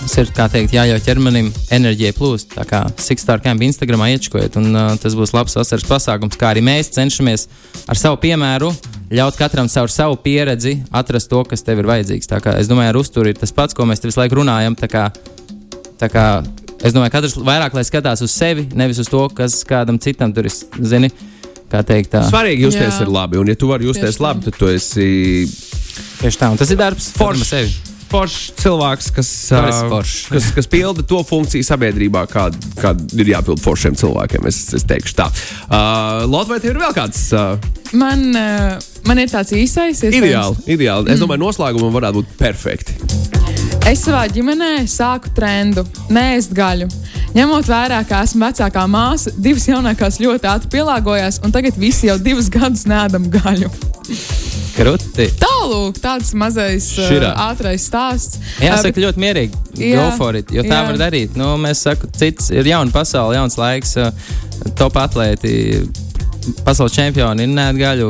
Mums 0.04 0.18
ir, 0.20 0.30
kā 0.36 0.50
teikt, 0.52 0.74
jāļauj 0.76 1.00
ķermenim 1.06 1.46
enerģijai 1.72 2.12
plūst. 2.18 2.50
Tā 2.58 2.66
kā 2.68 2.82
Sixstar 3.00 3.40
Camp 3.40 3.62
Instagramā 3.64 4.10
iečkojiet, 4.12 4.58
un 4.60 4.76
uh, 4.76 4.90
tas 5.00 5.14
būs 5.16 5.32
labs 5.32 5.54
vasaras 5.56 5.86
pasākums, 5.88 6.36
kā 6.36 6.50
arī 6.52 6.60
mēs 6.68 6.90
cenšamies 6.92 7.46
ar 7.88 7.96
savu 7.96 8.18
piemēru 8.20 8.74
ļaut 9.16 9.38
katram 9.40 9.70
caur 9.72 9.94
savu 9.94 10.18
pieredzi 10.20 10.74
atrast 10.92 11.32
to, 11.32 11.40
kas 11.48 11.64
tev 11.64 11.80
ir 11.80 11.88
vajadzīgs. 11.88 12.28
Tā 12.28 12.42
kā 12.44 12.58
es 12.60 12.68
domāju, 12.68 12.92
ar 12.92 13.00
uzturu 13.00 13.32
ir 13.32 13.40
tas 13.40 13.56
pats, 13.56 13.78
ko 13.78 13.88
mēs 13.88 14.04
te 14.04 14.10
visu 14.10 14.20
laiku 14.20 14.42
runājam. 14.42 14.76
Tā 14.82 14.90
kā, 14.92 15.06
tā 16.04 16.12
kā 16.12 16.26
es 16.84 16.92
domāju, 16.92 17.14
ka 17.14 17.22
katrs 17.22 17.38
vairāk 17.40 17.80
lai 17.80 17.86
skatās 17.88 18.26
uz 18.28 18.36
sevi, 18.36 18.68
nevis 18.76 19.00
uz 19.06 19.14
to, 19.14 19.24
kas 19.40 19.62
kādam 19.70 20.02
citam 20.04 20.36
tur 20.36 20.52
ir. 20.52 20.58
Zini, 20.84 21.14
kā 21.72 21.80
teikt, 21.88 22.12
tā. 22.18 22.26
Svarīgi 22.28 22.68
justies 22.68 22.92
Jā. 22.92 23.08
ir 23.08 23.16
labi, 23.22 23.40
un 23.40 23.56
ja 23.56 23.56
tu 23.56 23.72
vari 23.72 23.88
justies 23.88 24.20
labi, 24.20 24.50
tad 24.50 24.60
tu 24.60 24.68
esi 24.68 25.10
Tieši 26.20 26.44
tā, 26.44 26.52
un 26.52 26.60
tas 26.60 26.76
ir 26.76 26.84
darbs 26.84 27.14
foršs 27.16 27.56
sevi. 27.56 27.93
Foršs 28.14 28.54
cilvēks, 28.62 29.12
kas, 29.18 29.30
foršs. 29.90 30.26
kas, 30.34 30.50
kas 30.58 30.70
pilda 30.72 31.06
to 31.08 31.22
funkciju 31.28 31.66
sabiedrībā, 31.66 32.26
kāda 32.32 32.74
kā 32.80 32.94
ir 33.18 33.34
jāpild 33.34 33.64
foršiem 33.64 33.98
cilvēkiem. 34.00 34.50
Es, 34.50 34.66
es 34.78 34.86
teikšu 34.90 35.18
tā. 35.18 35.30
Uh, 35.68 36.26
Lotte, 36.30 36.54
vai 36.54 36.62
tev 36.64 36.76
ir 36.76 36.84
vēl 36.84 36.94
kāds 36.98 37.26
uh, 37.38 37.58
Man, 37.94 38.32
uh, 38.34 38.80
man 39.06 39.22
ir 39.22 39.30
tāds 39.30 39.54
īsais, 39.54 40.02
ideāli? 40.08 40.58
ideāli. 40.74 41.14
Es 41.14 41.22
domāju, 41.22 41.44
noslēgumam 41.46 41.94
varētu 41.94 42.24
būt 42.24 42.32
perfekti. 42.40 42.96
Es 43.86 44.02
savā 44.06 44.24
ģimenē 44.34 44.88
sāku 44.90 45.30
trendu 45.38 45.84
nēst 46.14 46.56
gaļu. 46.58 46.88
Ņemot 47.34 47.70
vērā, 47.70 48.00
ka 48.10 48.24
esmu 48.26 48.48
vecākā 48.48 48.86
māsa, 48.90 49.34
divas 49.38 49.68
jaunākās 49.70 50.22
ļoti 50.24 50.50
ātri 50.50 50.74
pielāgojās, 50.78 51.42
un 51.46 51.54
tagad 51.54 51.78
visi 51.82 52.10
jau 52.10 52.18
divus 52.22 52.50
gadus 52.54 52.88
nēdam 52.90 53.30
gaļu. 53.34 53.70
Kruti. 54.74 55.28
Tālūk, 55.38 56.00
tāds 56.02 56.32
mazais 56.38 56.88
uh, 56.98 57.08
Širā. 57.10 57.32
ātrais 57.52 57.84
stāsts. 57.86 58.40
Jāsaka, 58.64 59.04
ļoti 59.04 59.22
mierīgi. 59.22 59.60
Jā, 59.78 60.00
Go 60.00 60.06
for 60.18 60.38
it, 60.40 60.50
jo 60.54 60.64
tā 60.66 60.80
jā. 60.80 60.86
var 60.90 61.00
darīt. 61.02 61.36
Nu, 61.38 61.52
mēs 61.62 61.84
sakām, 61.86 62.10
cits 62.18 62.50
ir 62.54 62.68
jauna 62.72 62.94
pasaule, 62.94 63.38
jauns 63.38 63.58
laiks, 63.62 63.96
uh, 64.02 64.10
top 64.80 64.98
atlēti. 65.02 65.84
Pasaules 66.66 66.92
čempioni 66.92 67.46
ir 67.46 67.54
neatgaļu, 67.54 68.10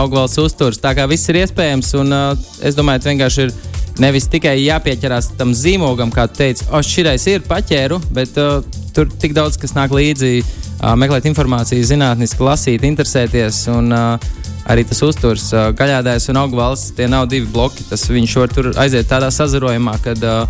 augvalsts 0.00 0.40
uzturs. 0.42 0.80
Tā 0.82 0.94
kā 0.98 1.04
viss 1.10 1.28
ir 1.30 1.42
iespējams, 1.44 1.92
un 2.00 2.16
uh, 2.16 2.48
es 2.66 2.78
domāju, 2.78 3.04
ka 3.04 3.12
vienkārši 3.12 3.44
ir 3.46 3.54
nevis 4.02 4.26
tikai 4.30 4.56
jāpieķerās 4.62 5.32
tam 5.38 5.52
zīmogam, 5.56 6.10
kā 6.14 6.26
tu 6.30 6.40
teici, 6.40 6.66
o, 6.72 6.80
šis 6.82 7.28
ir 7.30 7.44
paķēru, 7.46 8.00
bet 8.14 8.36
uh, 8.40 8.62
tur 8.96 9.10
tik 9.20 9.36
daudz 9.36 9.60
kas 9.60 9.76
nāk 9.76 9.94
līdzi, 9.94 10.32
uh, 10.40 10.94
meklēt 10.98 11.28
informāciju, 11.30 11.86
zinātniski 11.86 12.48
lasīt, 12.48 12.86
interesēties. 12.88 13.66
Un, 13.76 13.92
uh, 13.92 14.36
arī 14.68 14.84
tas 14.88 15.02
uzturs, 15.04 15.48
uh, 15.54 15.70
gaļādājs 15.76 16.30
un 16.32 16.42
augvalsts, 16.44 16.94
tie 16.96 17.08
nav 17.10 17.28
divi 17.32 17.48
bloki. 17.52 17.86
Tas 17.88 18.06
viņš 18.12 18.38
var 18.42 18.54
tur 18.54 18.72
aiziet 18.78 19.10
tādā 19.10 19.32
sazarojumā, 19.34 19.98
kad 20.04 20.24
uh, 20.24 20.46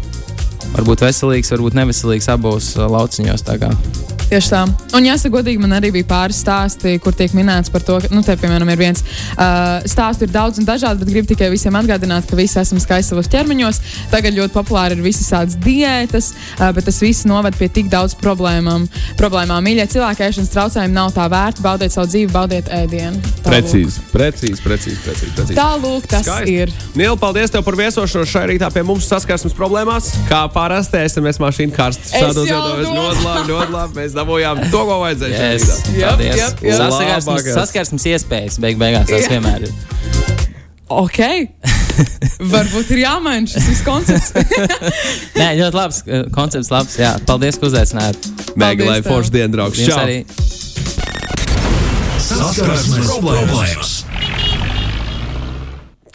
varbūt 0.76 1.06
veselīgs, 1.06 1.54
varbūt 1.54 1.78
neveselīgs 1.78 2.30
abos 2.34 2.74
uh, 2.76 2.88
lauciņos. 2.90 3.46
Tā. 4.28 4.34
Tieši 4.38 4.50
tā. 4.52 4.62
Un 4.96 5.06
jāsaka, 5.06 5.32
godīgi, 5.38 5.60
man 5.60 5.74
arī 5.76 5.90
bija 5.92 6.06
pāris 6.08 6.40
stāsti, 6.42 6.96
kur 7.02 7.14
tiek 7.16 7.32
minēts 7.36 7.72
par 7.72 7.82
to, 7.84 7.98
ka, 8.02 8.10
nu, 8.12 8.22
te, 8.24 8.36
piemēram, 8.40 8.68
ir 8.72 8.80
viens 8.80 9.02
uh, 9.02 9.80
stāsts, 9.88 10.22
ir 10.24 10.32
daudz 10.32 10.60
un 10.60 10.68
dažādi, 10.68 11.02
bet 11.02 11.12
gribu 11.12 11.30
tikai 11.32 11.50
visiem 11.52 11.76
atgādināt, 11.78 12.28
ka 12.28 12.36
visi 12.38 12.58
esam 12.60 12.80
skaisti 12.82 13.12
savos 13.14 13.28
ķermeņos. 13.32 13.80
Tagad 14.12 14.36
ļoti 14.36 14.54
populāri 14.54 14.98
ir 14.98 15.04
visas 15.04 15.28
tādas 15.32 15.56
diētas, 15.64 16.32
uh, 16.58 16.68
bet 16.76 16.88
tas 16.88 17.00
viss 17.04 17.26
noved 17.28 17.56
pie 17.58 17.70
tik 17.72 17.90
daudz 17.92 18.16
problēmām. 18.20 18.88
problēmām. 19.18 19.64
Mīļie 19.64 19.88
cilvēki, 19.94 20.26
ēšanas 20.28 20.52
traucējumi 20.54 20.96
nav 20.96 21.12
tā 21.16 21.28
vērti. 21.32 21.64
Baudiet 21.64 21.94
savu 21.94 22.08
dzīvi, 22.12 22.32
baudiet 22.32 22.68
ēdienu. 22.72 23.20
Precīzi, 23.44 24.02
precīzi, 24.12 24.60
precīzi. 24.64 25.00
precīzi, 25.04 25.32
precīzi. 25.36 25.58
Tālūk, 25.58 26.08
tas 26.10 26.26
Skaisti. 26.26 26.56
ir. 26.64 26.72
Nīl, 26.98 27.16
paldies 27.20 27.52
tev 27.52 27.64
par 27.66 27.78
viesošanos 27.80 28.28
šajā 28.28 28.52
rītā 28.52 28.70
pie 28.74 28.84
mums 28.86 29.08
saskarsmes 29.08 29.56
problēmās. 29.56 30.12
Kā 30.28 30.44
parasti 30.52 31.00
SMS 31.08 31.40
mašīna 31.42 31.74
karsts. 31.74 32.12
Es 32.12 32.22
Šādos 32.22 32.48
domāju. 32.48 32.92
ļoti 32.98 33.24
labi, 33.24 33.52
ļoti 33.52 33.76
labi. 33.76 34.08
Dabūjām 34.18 34.64
to, 34.72 34.82
ko 34.88 34.98
vajadzēja. 35.04 35.52
Yes. 35.52 35.84
Paldies. 35.92 36.34
jep, 36.34 36.62
jep. 36.64 36.76
Saskarsmes, 36.80 37.52
saskarsmes 37.54 38.08
iespējas 38.14 38.58
beig 38.62 38.80
beigās 38.80 39.06
tas 39.10 39.26
Jā. 39.26 39.36
vienmēr 39.36 39.68
ir. 39.68 39.72
Ok. 40.88 41.20
Varbūt 42.54 42.92
ir 42.94 43.02
jāmaina 43.02 43.50
šis 43.50 43.82
koncepts. 43.86 44.32
Nē, 45.40 45.50
ļoti 45.60 45.76
labs 45.76 46.00
uh, 46.06 46.26
koncepts, 46.34 46.70
labs. 46.72 46.96
Jā, 47.00 47.14
paldies, 47.28 47.58
ka 47.60 47.68
uzaicinājāt. 47.68 48.30
Mega, 48.58 48.88
lai 48.88 49.00
forši 49.04 49.34
dienu, 49.36 49.52
draugs. 49.58 49.82
Saskarsmes 52.28 53.12
problēmas. 53.12 53.98